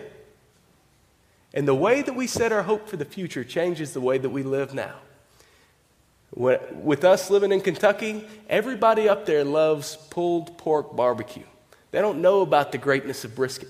And 1.54 1.68
the 1.68 1.76
way 1.76 2.02
that 2.02 2.16
we 2.16 2.28
set 2.28 2.54
our 2.54 2.64
hope 2.64 2.88
for 2.88 2.98
the 2.98 3.04
future 3.04 3.44
changes 3.44 3.92
the 3.92 4.00
way 4.00 4.18
that 4.18 4.30
we 4.30 4.44
live 4.44 4.74
now. 4.74 4.96
With 6.34 7.04
us 7.04 7.30
living 7.30 7.52
in 7.52 7.62
Kentucky, 7.62 8.26
everybody 8.48 9.10
up 9.10 9.26
there 9.26 9.44
loves 9.44 9.98
pulled 10.12 10.58
pork 10.58 10.96
barbecue. 10.96 11.46
They 11.92 12.00
don't 12.00 12.22
know 12.22 12.42
about 12.42 12.72
the 12.72 12.78
greatness 12.78 13.24
of 13.24 13.36
brisket. 13.36 13.70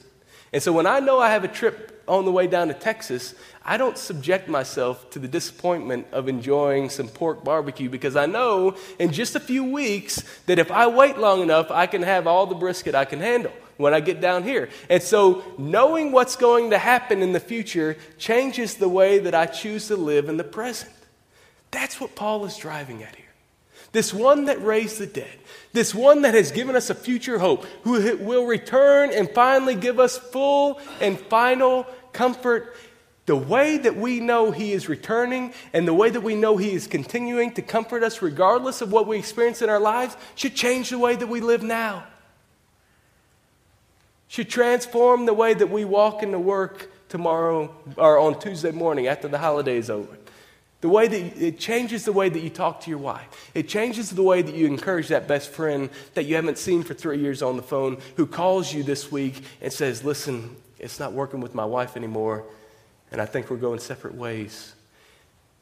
And 0.54 0.64
so 0.64 0.72
when 0.72 0.88
I 0.88 1.00
know 1.00 1.20
I 1.20 1.30
have 1.32 1.44
a 1.44 1.50
trip 1.50 2.04
on 2.08 2.26
the 2.26 2.32
way 2.32 2.48
down 2.48 2.70
to 2.70 2.74
Texas, 2.74 3.36
I 3.66 3.78
don't 3.78 3.98
subject 3.98 4.48
myself 4.48 5.10
to 5.12 5.20
the 5.20 5.28
disappointment 5.28 6.08
of 6.12 6.30
enjoying 6.30 6.90
some 6.90 7.10
pork 7.10 7.44
barbecue 7.44 7.90
because 7.90 8.16
I 8.16 8.26
know 8.26 8.78
in 8.98 9.12
just 9.12 9.36
a 9.36 9.40
few 9.40 9.64
weeks 9.64 10.24
that 10.46 10.58
if 10.58 10.72
I 10.72 10.88
wait 10.88 11.18
long 11.18 11.42
enough, 11.42 11.70
I 11.70 11.86
can 11.86 12.02
have 12.04 12.28
all 12.28 12.46
the 12.46 12.56
brisket 12.56 12.96
I 12.96 13.06
can 13.06 13.20
handle 13.20 13.52
when 13.76 13.94
I 13.94 14.00
get 14.00 14.22
down 14.22 14.44
here. 14.44 14.70
And 14.90 15.04
so 15.04 15.44
knowing 15.58 16.12
what's 16.12 16.36
going 16.36 16.70
to 16.70 16.78
happen 16.78 17.22
in 17.22 17.34
the 17.34 17.40
future 17.40 17.98
changes 18.18 18.76
the 18.76 18.90
way 18.90 19.20
that 19.20 19.36
I 19.36 19.46
choose 19.46 19.88
to 19.88 19.98
live 19.98 20.30
in 20.30 20.38
the 20.38 20.44
present. 20.44 20.94
That's 21.72 22.00
what 22.00 22.16
Paul 22.16 22.46
is 22.46 22.58
driving 22.58 23.04
at 23.04 23.16
here. 23.16 23.27
This 23.98 24.14
one 24.14 24.46
that 24.46 24.64
raised 24.64 25.00
the 25.00 25.08
dead, 25.08 25.40
this 25.74 25.96
one 25.96 26.22
that 26.22 26.36
has 26.36 26.52
given 26.52 26.76
us 26.76 26.92
a 26.92 26.94
future 26.94 27.40
hope, 27.40 27.66
who 27.82 28.16
will 28.18 28.46
return 28.46 29.12
and 29.12 29.28
finally 29.28 29.74
give 29.74 30.00
us 30.00 30.20
full 30.20 30.80
and 31.02 31.20
final 31.20 31.88
comfort. 32.14 32.76
The 33.26 33.36
way 33.36 33.80
that 33.80 33.96
we 33.96 34.20
know 34.20 34.52
He 34.52 34.72
is 34.72 34.88
returning 34.88 35.52
and 35.74 35.88
the 35.88 35.96
way 35.96 36.12
that 36.12 36.22
we 36.22 36.36
know 36.36 36.58
He 36.58 36.74
is 36.74 36.86
continuing 36.86 37.56
to 37.56 37.64
comfort 37.64 38.04
us, 38.04 38.22
regardless 38.22 38.82
of 38.82 38.92
what 38.92 39.08
we 39.08 39.18
experience 39.18 39.64
in 39.64 39.70
our 39.72 39.80
lives, 39.80 40.16
should 40.36 40.54
change 40.54 40.92
the 40.92 41.00
way 41.00 41.16
that 41.16 41.26
we 41.26 41.42
live 41.42 41.64
now. 41.64 42.04
Should 44.28 44.52
transform 44.52 45.26
the 45.26 45.34
way 45.34 45.56
that 45.56 45.72
we 45.72 45.86
walk 45.86 46.22
into 46.22 46.38
work 46.38 46.92
tomorrow 47.10 47.76
or 47.98 48.20
on 48.20 48.40
Tuesday 48.40 48.70
morning 48.70 49.08
after 49.08 49.28
the 49.28 49.40
holiday 49.40 49.78
is 49.78 49.90
over. 49.90 50.16
The 50.82 50.90
way 50.90 51.08
that 51.08 51.42
it 51.42 51.60
changes 51.60 52.06
the 52.06 52.12
way 52.14 52.30
that 52.30 52.40
you 52.40 52.52
talk 52.52 52.82
to 52.82 52.90
your 52.90 53.00
wife. 53.00 53.50
It 53.56 53.68
changes 53.68 54.12
the 54.12 54.22
way 54.22 54.44
that 54.44 54.54
you 54.54 54.68
encourage 54.68 55.08
that 55.08 55.28
best 55.28 55.50
friend 55.50 55.90
that 56.14 56.26
you 56.26 56.36
haven't 56.36 56.60
seen 56.60 56.84
for 56.84 56.94
three 56.94 57.18
years 57.18 57.42
on 57.42 57.58
the 57.58 57.64
phone 57.64 57.98
who 58.16 58.28
calls 58.28 58.72
you 58.72 58.84
this 58.84 59.12
week 59.12 59.42
and 59.60 59.74
says, 59.74 60.04
Listen, 60.04 60.56
it's 60.78 61.00
not 61.00 61.14
working 61.14 61.40
with 61.40 61.56
my 61.56 61.66
wife 61.66 61.98
anymore, 61.98 62.46
and 63.12 63.20
I 63.20 63.26
think 63.26 63.50
we're 63.50 63.58
going 63.58 63.80
separate 63.80 64.14
ways. 64.14 64.76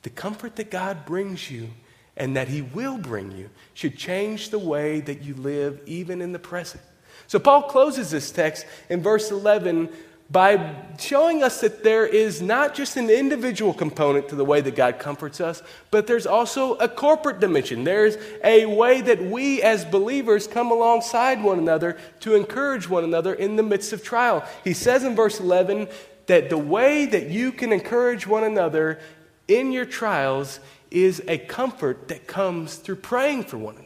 The 0.02 0.10
comfort 0.10 0.58
that 0.58 0.70
God 0.70 1.06
brings 1.06 1.50
you 1.50 1.70
and 2.18 2.36
that 2.36 2.50
He 2.50 2.62
will 2.62 2.98
bring 2.98 3.32
you 3.32 3.50
should 3.74 3.98
change 3.98 4.50
the 4.50 4.60
way 4.60 5.00
that 5.02 5.22
you 5.22 5.34
live, 5.36 5.80
even 5.86 6.22
in 6.22 6.34
the 6.34 6.40
present. 6.40 6.84
So, 7.28 7.40
Paul 7.40 7.64
closes 7.64 8.12
this 8.12 8.32
text 8.32 8.66
in 8.90 9.02
verse 9.02 9.32
11 9.32 9.90
by 10.30 10.76
showing 10.98 11.44
us 11.44 11.62
that 11.62 11.84
there 11.84 12.06
is 12.06 12.42
not 12.42 12.74
just 12.74 12.98
an 12.98 13.10
individual 13.10 13.74
component 13.74 14.28
to 14.30 14.36
the 14.36 14.46
way 14.46 14.60
that 14.60 14.76
God 14.76 14.98
comforts 14.98 15.40
us, 15.40 15.62
but 15.92 16.08
there's 16.08 16.26
also 16.26 16.74
a 16.76 16.90
corporate 16.90 17.40
dimension. 17.40 17.84
There's 17.84 18.18
a 18.44 18.66
way 18.66 19.02
that 19.02 19.22
we 19.22 19.62
as 19.62 19.86
believers 19.86 20.48
come 20.48 20.72
alongside 20.72 21.44
one 21.44 21.60
another 21.60 21.98
to 22.22 22.34
encourage 22.34 22.90
one 22.90 23.04
another 23.04 23.36
in 23.36 23.56
the 23.56 23.64
midst 23.64 23.94
of 23.94 24.04
trial. 24.04 24.44
He 24.64 24.74
says 24.74 25.04
in 25.04 25.16
verse 25.16 25.40
11 25.40 25.88
that 26.26 26.50
the 26.50 26.58
way 26.58 27.06
that 27.06 27.30
you 27.30 27.52
can 27.52 27.72
encourage 27.72 28.26
one 28.26 28.44
another 28.44 29.00
in 29.48 29.72
your 29.72 29.86
trials 29.86 30.60
is 30.90 31.22
a 31.28 31.38
comfort 31.38 32.08
that 32.08 32.26
comes 32.26 32.76
through 32.76 32.96
praying 32.96 33.44
for 33.44 33.58
one 33.58 33.76
another 33.76 33.85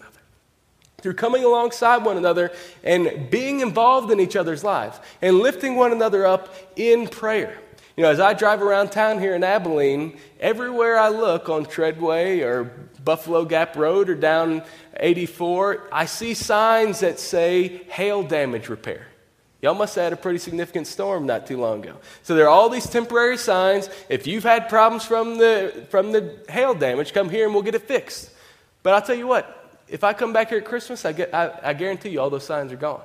through 1.02 1.14
coming 1.14 1.44
alongside 1.44 2.06
one 2.06 2.18
another 2.18 2.52
and 2.84 3.30
being 3.30 3.62
involved 3.62 4.12
in 4.12 4.20
each 4.20 4.36
other's 4.36 4.64
lives 4.64 5.00
and 5.22 5.40
lifting 5.40 5.76
one 5.76 5.92
another 5.92 6.26
up 6.26 6.54
in 6.76 7.08
prayer. 7.08 7.58
You 7.98 8.04
know, 8.04 8.12
as 8.12 8.20
I 8.22 8.34
drive 8.34 8.62
around 8.62 8.92
town 8.92 9.20
here 9.20 9.36
in 9.36 9.44
Abilene, 9.44 10.18
everywhere 10.40 10.98
I 10.98 11.10
look 11.10 11.50
on 11.50 11.66
Treadway 11.66 12.40
or 12.40 12.72
Buffalo 13.04 13.44
Gap 13.44 13.76
Road 13.76 14.10
or 14.10 14.16
down 14.16 14.64
84, 14.98 15.90
I 15.92 16.06
see 16.06 16.34
signs 16.34 17.02
that 17.02 17.20
say 17.20 17.84
hail 17.90 18.24
damage 18.24 18.70
repair. 18.70 19.08
Y'all 19.62 19.76
must 19.76 19.96
have 19.96 20.06
had 20.06 20.14
a 20.14 20.16
pretty 20.16 20.40
significant 20.40 20.88
storm 20.88 21.26
not 21.26 21.46
too 21.46 21.58
long 21.58 21.84
ago. 21.84 21.98
So 22.24 22.36
there 22.36 22.46
are 22.46 22.50
all 22.50 22.70
these 22.70 22.90
temporary 22.90 23.36
signs. 23.36 23.90
If 24.08 24.26
you've 24.26 24.44
had 24.44 24.70
problems 24.70 25.04
from 25.04 25.38
the, 25.38 25.86
from 25.90 26.14
the 26.14 26.38
hail 26.48 26.74
damage, 26.74 27.12
come 27.12 27.30
here 27.30 27.44
and 27.44 27.54
we'll 27.54 27.64
get 27.64 27.76
it 27.76 27.82
fixed. 27.82 28.32
But 28.82 28.94
I'll 28.94 29.02
tell 29.02 29.18
you 29.18 29.28
what, 29.28 29.59
if 29.90 30.04
I 30.04 30.14
come 30.14 30.34
back 30.34 30.50
here 30.50 30.60
at 30.60 30.66
Christmas, 30.66 31.06
I, 31.06 31.14
get, 31.14 31.34
I, 31.34 31.60
I 31.64 31.74
guarantee 31.74 32.10
you 32.10 32.22
all 32.22 32.30
those 32.30 32.46
signs 32.46 32.72
are 32.72 32.78
gone 32.78 33.02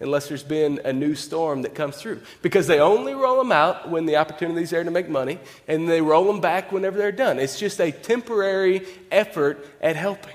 unless 0.00 0.28
there's 0.28 0.42
been 0.42 0.80
a 0.84 0.92
new 0.92 1.14
storm 1.14 1.62
that 1.62 1.74
comes 1.74 1.96
through. 1.96 2.20
Because 2.42 2.66
they 2.66 2.80
only 2.80 3.14
roll 3.14 3.38
them 3.38 3.52
out 3.52 3.90
when 3.90 4.06
the 4.06 4.16
opportunity 4.16 4.62
is 4.62 4.70
there 4.70 4.84
to 4.84 4.90
make 4.90 5.08
money, 5.08 5.38
and 5.68 5.88
they 5.88 6.00
roll 6.00 6.24
them 6.24 6.40
back 6.40 6.72
whenever 6.72 6.98
they're 6.98 7.12
done. 7.12 7.38
It's 7.38 7.58
just 7.58 7.80
a 7.80 7.92
temporary 7.92 8.86
effort 9.10 9.66
at 9.80 9.96
helping. 9.96 10.34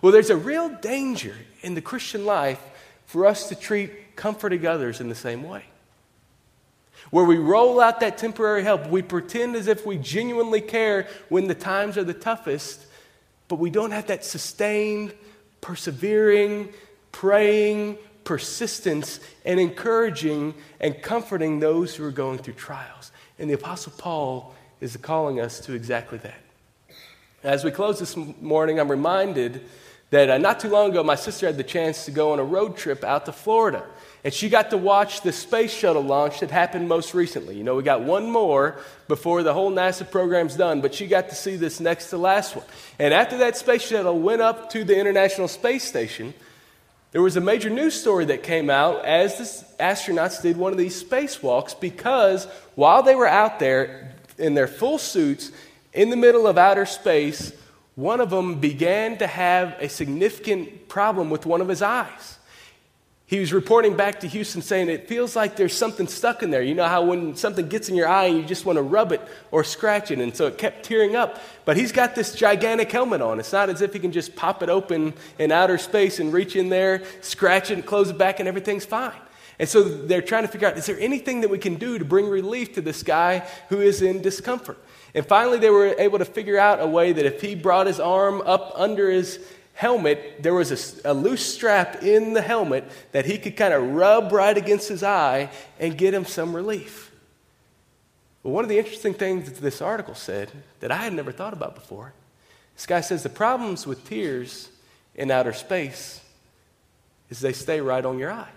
Well, 0.00 0.12
there's 0.12 0.30
a 0.30 0.36
real 0.36 0.68
danger 0.68 1.34
in 1.60 1.74
the 1.74 1.82
Christian 1.82 2.24
life 2.24 2.62
for 3.06 3.26
us 3.26 3.48
to 3.48 3.56
treat 3.56 4.16
comforting 4.16 4.66
others 4.66 5.00
in 5.00 5.08
the 5.08 5.14
same 5.14 5.42
way. 5.42 5.64
Where 7.10 7.24
we 7.24 7.38
roll 7.38 7.80
out 7.80 8.00
that 8.00 8.18
temporary 8.18 8.62
help, 8.62 8.86
we 8.88 9.02
pretend 9.02 9.56
as 9.56 9.66
if 9.66 9.84
we 9.84 9.98
genuinely 9.98 10.60
care 10.60 11.08
when 11.28 11.48
the 11.48 11.54
times 11.54 11.98
are 11.98 12.04
the 12.04 12.14
toughest, 12.14 12.86
but 13.48 13.58
we 13.58 13.70
don't 13.70 13.90
have 13.90 14.06
that 14.06 14.24
sustained, 14.24 15.12
persevering, 15.60 16.68
praying, 17.12 17.98
persistence, 18.24 19.20
and 19.44 19.58
encouraging 19.58 20.54
and 20.80 21.00
comforting 21.02 21.60
those 21.60 21.94
who 21.94 22.04
are 22.04 22.10
going 22.10 22.38
through 22.38 22.54
trials. 22.54 23.12
And 23.38 23.48
the 23.48 23.54
Apostle 23.54 23.92
Paul 23.96 24.54
is 24.80 24.96
calling 24.96 25.40
us 25.40 25.60
to 25.60 25.74
exactly 25.74 26.18
that. 26.18 26.40
As 27.42 27.64
we 27.64 27.70
close 27.70 27.98
this 27.98 28.16
morning, 28.16 28.78
I'm 28.78 28.90
reminded 28.90 29.62
that 30.10 30.28
uh, 30.28 30.38
not 30.38 30.60
too 30.60 30.68
long 30.68 30.90
ago, 30.90 31.02
my 31.02 31.14
sister 31.14 31.46
had 31.46 31.56
the 31.56 31.64
chance 31.64 32.04
to 32.04 32.10
go 32.10 32.32
on 32.32 32.38
a 32.38 32.44
road 32.44 32.76
trip 32.76 33.02
out 33.04 33.26
to 33.26 33.32
Florida. 33.32 33.84
And 34.22 34.34
she 34.34 34.48
got 34.48 34.70
to 34.70 34.76
watch 34.76 35.22
the 35.22 35.32
space 35.32 35.72
shuttle 35.72 36.02
launch 36.02 36.40
that 36.40 36.50
happened 36.50 36.88
most 36.88 37.14
recently. 37.14 37.56
You 37.56 37.64
know, 37.64 37.74
we 37.74 37.82
got 37.82 38.02
one 38.02 38.30
more 38.30 38.78
before 39.08 39.42
the 39.42 39.54
whole 39.54 39.72
NASA 39.72 40.08
program's 40.08 40.56
done, 40.56 40.82
but 40.82 40.94
she 40.94 41.06
got 41.06 41.30
to 41.30 41.34
see 41.34 41.56
this 41.56 41.80
next 41.80 42.10
to 42.10 42.18
last 42.18 42.54
one. 42.54 42.66
And 42.98 43.14
after 43.14 43.38
that 43.38 43.56
space 43.56 43.82
shuttle 43.82 44.18
went 44.18 44.42
up 44.42 44.70
to 44.70 44.84
the 44.84 44.98
International 44.98 45.48
Space 45.48 45.84
Station, 45.84 46.34
there 47.12 47.22
was 47.22 47.36
a 47.36 47.40
major 47.40 47.70
news 47.70 47.98
story 47.98 48.26
that 48.26 48.42
came 48.42 48.68
out 48.68 49.04
as 49.04 49.38
the 49.38 49.82
astronauts 49.82 50.42
did 50.42 50.56
one 50.56 50.72
of 50.72 50.78
these 50.78 51.02
spacewalks 51.02 51.78
because 51.78 52.44
while 52.74 53.02
they 53.02 53.14
were 53.14 53.26
out 53.26 53.58
there 53.58 54.14
in 54.38 54.54
their 54.54 54.68
full 54.68 54.98
suits 54.98 55.50
in 55.92 56.10
the 56.10 56.16
middle 56.16 56.46
of 56.46 56.58
outer 56.58 56.86
space, 56.86 57.52
one 57.96 58.20
of 58.20 58.30
them 58.30 58.60
began 58.60 59.18
to 59.18 59.26
have 59.26 59.76
a 59.80 59.88
significant 59.88 60.88
problem 60.88 61.30
with 61.30 61.46
one 61.46 61.60
of 61.60 61.68
his 61.68 61.82
eyes. 61.82 62.38
He 63.30 63.38
was 63.38 63.52
reporting 63.52 63.96
back 63.96 64.18
to 64.20 64.26
Houston 64.26 64.60
saying, 64.60 64.88
It 64.88 65.06
feels 65.06 65.36
like 65.36 65.54
there's 65.54 65.72
something 65.72 66.08
stuck 66.08 66.42
in 66.42 66.50
there. 66.50 66.64
You 66.64 66.74
know 66.74 66.88
how 66.88 67.04
when 67.04 67.36
something 67.36 67.68
gets 67.68 67.88
in 67.88 67.94
your 67.94 68.08
eye 68.08 68.24
and 68.24 68.38
you 68.38 68.44
just 68.44 68.66
want 68.66 68.76
to 68.76 68.82
rub 68.82 69.12
it 69.12 69.20
or 69.52 69.62
scratch 69.62 70.10
it? 70.10 70.18
And 70.18 70.34
so 70.36 70.48
it 70.48 70.58
kept 70.58 70.84
tearing 70.84 71.14
up. 71.14 71.40
But 71.64 71.76
he's 71.76 71.92
got 71.92 72.16
this 72.16 72.34
gigantic 72.34 72.90
helmet 72.90 73.22
on. 73.22 73.38
It's 73.38 73.52
not 73.52 73.70
as 73.70 73.82
if 73.82 73.92
he 73.92 74.00
can 74.00 74.10
just 74.10 74.34
pop 74.34 74.64
it 74.64 74.68
open 74.68 75.14
in 75.38 75.52
outer 75.52 75.78
space 75.78 76.18
and 76.18 76.32
reach 76.32 76.56
in 76.56 76.70
there, 76.70 77.04
scratch 77.20 77.70
it, 77.70 77.74
and 77.74 77.86
close 77.86 78.10
it 78.10 78.18
back, 78.18 78.40
and 78.40 78.48
everything's 78.48 78.84
fine. 78.84 79.12
And 79.60 79.68
so 79.68 79.84
they're 79.84 80.22
trying 80.22 80.42
to 80.42 80.48
figure 80.48 80.66
out 80.66 80.76
is 80.76 80.86
there 80.86 80.98
anything 80.98 81.42
that 81.42 81.50
we 81.50 81.58
can 81.58 81.76
do 81.76 82.00
to 82.00 82.04
bring 82.04 82.28
relief 82.28 82.74
to 82.74 82.80
this 82.80 83.04
guy 83.04 83.46
who 83.68 83.80
is 83.80 84.02
in 84.02 84.22
discomfort? 84.22 84.78
And 85.14 85.24
finally, 85.24 85.58
they 85.58 85.70
were 85.70 85.94
able 85.98 86.18
to 86.18 86.24
figure 86.24 86.58
out 86.58 86.80
a 86.80 86.86
way 86.86 87.12
that 87.12 87.24
if 87.24 87.40
he 87.40 87.54
brought 87.54 87.86
his 87.86 88.00
arm 88.00 88.42
up 88.44 88.72
under 88.74 89.08
his 89.08 89.38
helmet, 89.80 90.42
there 90.42 90.52
was 90.52 90.70
a, 90.70 91.10
a 91.10 91.14
loose 91.14 91.54
strap 91.54 92.02
in 92.02 92.34
the 92.34 92.42
helmet 92.42 92.84
that 93.12 93.24
he 93.24 93.38
could 93.38 93.56
kind 93.56 93.72
of 93.72 93.82
rub 93.82 94.30
right 94.30 94.58
against 94.58 94.90
his 94.90 95.02
eye 95.02 95.48
and 95.78 95.96
get 95.96 96.12
him 96.12 96.26
some 96.26 96.54
relief. 96.54 97.10
Well, 98.42 98.52
one 98.52 98.62
of 98.62 98.68
the 98.68 98.76
interesting 98.76 99.14
things 99.14 99.50
that 99.50 99.58
this 99.62 99.80
article 99.80 100.14
said 100.14 100.50
that 100.80 100.92
I 100.92 100.96
had 100.96 101.14
never 101.14 101.32
thought 101.32 101.54
about 101.54 101.74
before 101.74 102.12
this 102.74 102.84
guy 102.84 103.00
says 103.00 103.22
the 103.22 103.30
problems 103.30 103.86
with 103.86 104.06
tears 104.06 104.68
in 105.14 105.30
outer 105.30 105.54
space 105.54 106.20
is 107.30 107.40
they 107.40 107.54
stay 107.54 107.80
right 107.80 108.04
on 108.04 108.18
your 108.18 108.32
eye. 108.32 108.52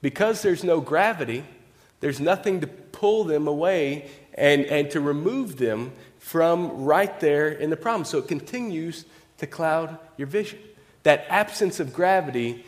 Because 0.00 0.42
there's 0.42 0.62
no 0.62 0.80
gravity, 0.80 1.42
there's 1.98 2.20
nothing 2.20 2.60
to 2.60 2.68
pull 2.68 3.24
them 3.24 3.48
away 3.48 4.08
and, 4.34 4.64
and 4.66 4.92
to 4.92 5.00
remove 5.00 5.56
them 5.56 5.90
from 6.20 6.84
right 6.84 7.18
there 7.18 7.48
in 7.48 7.70
the 7.70 7.76
problem. 7.76 8.04
So 8.04 8.18
it 8.18 8.28
continues 8.28 9.04
to 9.38 9.46
cloud 9.46 9.98
your 10.16 10.26
vision. 10.26 10.58
That 11.02 11.26
absence 11.28 11.80
of 11.80 11.92
gravity 11.92 12.64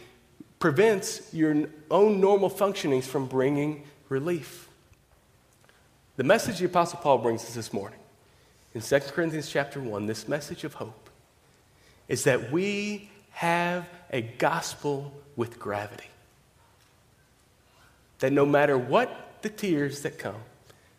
prevents 0.59 1.33
your 1.33 1.69
own 1.91 2.21
normal 2.21 2.51
functionings 2.51 3.05
from 3.05 3.27
bringing 3.27 3.85
relief. 4.09 4.69
The 6.17 6.25
message 6.25 6.59
the 6.59 6.67
Apostle 6.67 7.01
Paul 7.01 7.19
brings 7.19 7.43
us 7.45 7.55
this 7.55 7.73
morning 7.73 7.99
in 8.75 8.81
2 8.81 8.99
Corinthians 9.13 9.49
chapter 9.49 9.81
1, 9.81 10.07
this 10.07 10.29
message 10.29 10.65
of 10.65 10.75
hope, 10.75 11.11
is 12.09 12.25
that 12.25 12.53
we 12.53 13.11
have 13.33 13.89
a 14.13 14.21
gospel 14.23 15.13
with 15.37 15.59
gravity. 15.59 16.05
That 18.21 18.33
no 18.33 18.45
matter 18.45 18.77
what 18.77 19.39
the 19.43 19.49
tears 19.49 20.03
that 20.03 20.19
come, 20.19 20.43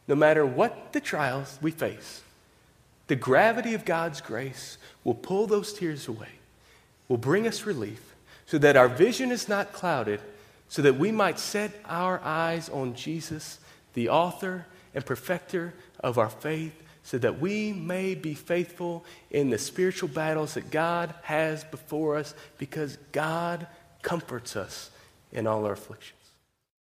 no 0.08 0.16
matter 0.16 0.46
what 0.46 0.92
the 0.92 1.00
trials 1.00 1.60
we 1.62 1.72
face, 1.72 2.22
the 3.12 3.16
gravity 3.18 3.74
of 3.74 3.84
God's 3.84 4.22
grace 4.22 4.78
will 5.04 5.16
pull 5.16 5.46
those 5.46 5.74
tears 5.74 6.08
away, 6.08 6.30
will 7.10 7.18
bring 7.18 7.46
us 7.46 7.66
relief, 7.66 8.16
so 8.46 8.58
that 8.58 8.78
our 8.78 8.88
vision 8.88 9.32
is 9.34 9.50
not 9.50 9.74
clouded, 9.74 10.22
so 10.70 10.82
that 10.82 10.96
we 10.96 11.12
might 11.12 11.38
set 11.38 11.74
our 11.90 12.22
eyes 12.24 12.70
on 12.70 12.96
Jesus, 12.96 13.60
the 13.96 14.08
author 14.08 14.66
and 14.96 15.06
perfecter 15.06 15.74
of 16.00 16.18
our 16.18 16.30
faith, 16.30 16.72
so 17.04 17.18
that 17.18 17.38
we 17.38 17.74
may 17.74 18.16
be 18.16 18.34
faithful 18.34 19.04
in 19.30 19.50
the 19.50 19.58
spiritual 19.58 20.08
battles 20.08 20.54
that 20.54 20.72
God 20.72 21.14
has 21.24 21.66
before 21.66 22.16
us, 22.16 22.34
because 22.58 22.98
God 23.12 23.68
comforts 24.04 24.56
us 24.56 24.90
in 25.34 25.48
all 25.48 25.66
our 25.66 25.74
affliction. 25.74 26.16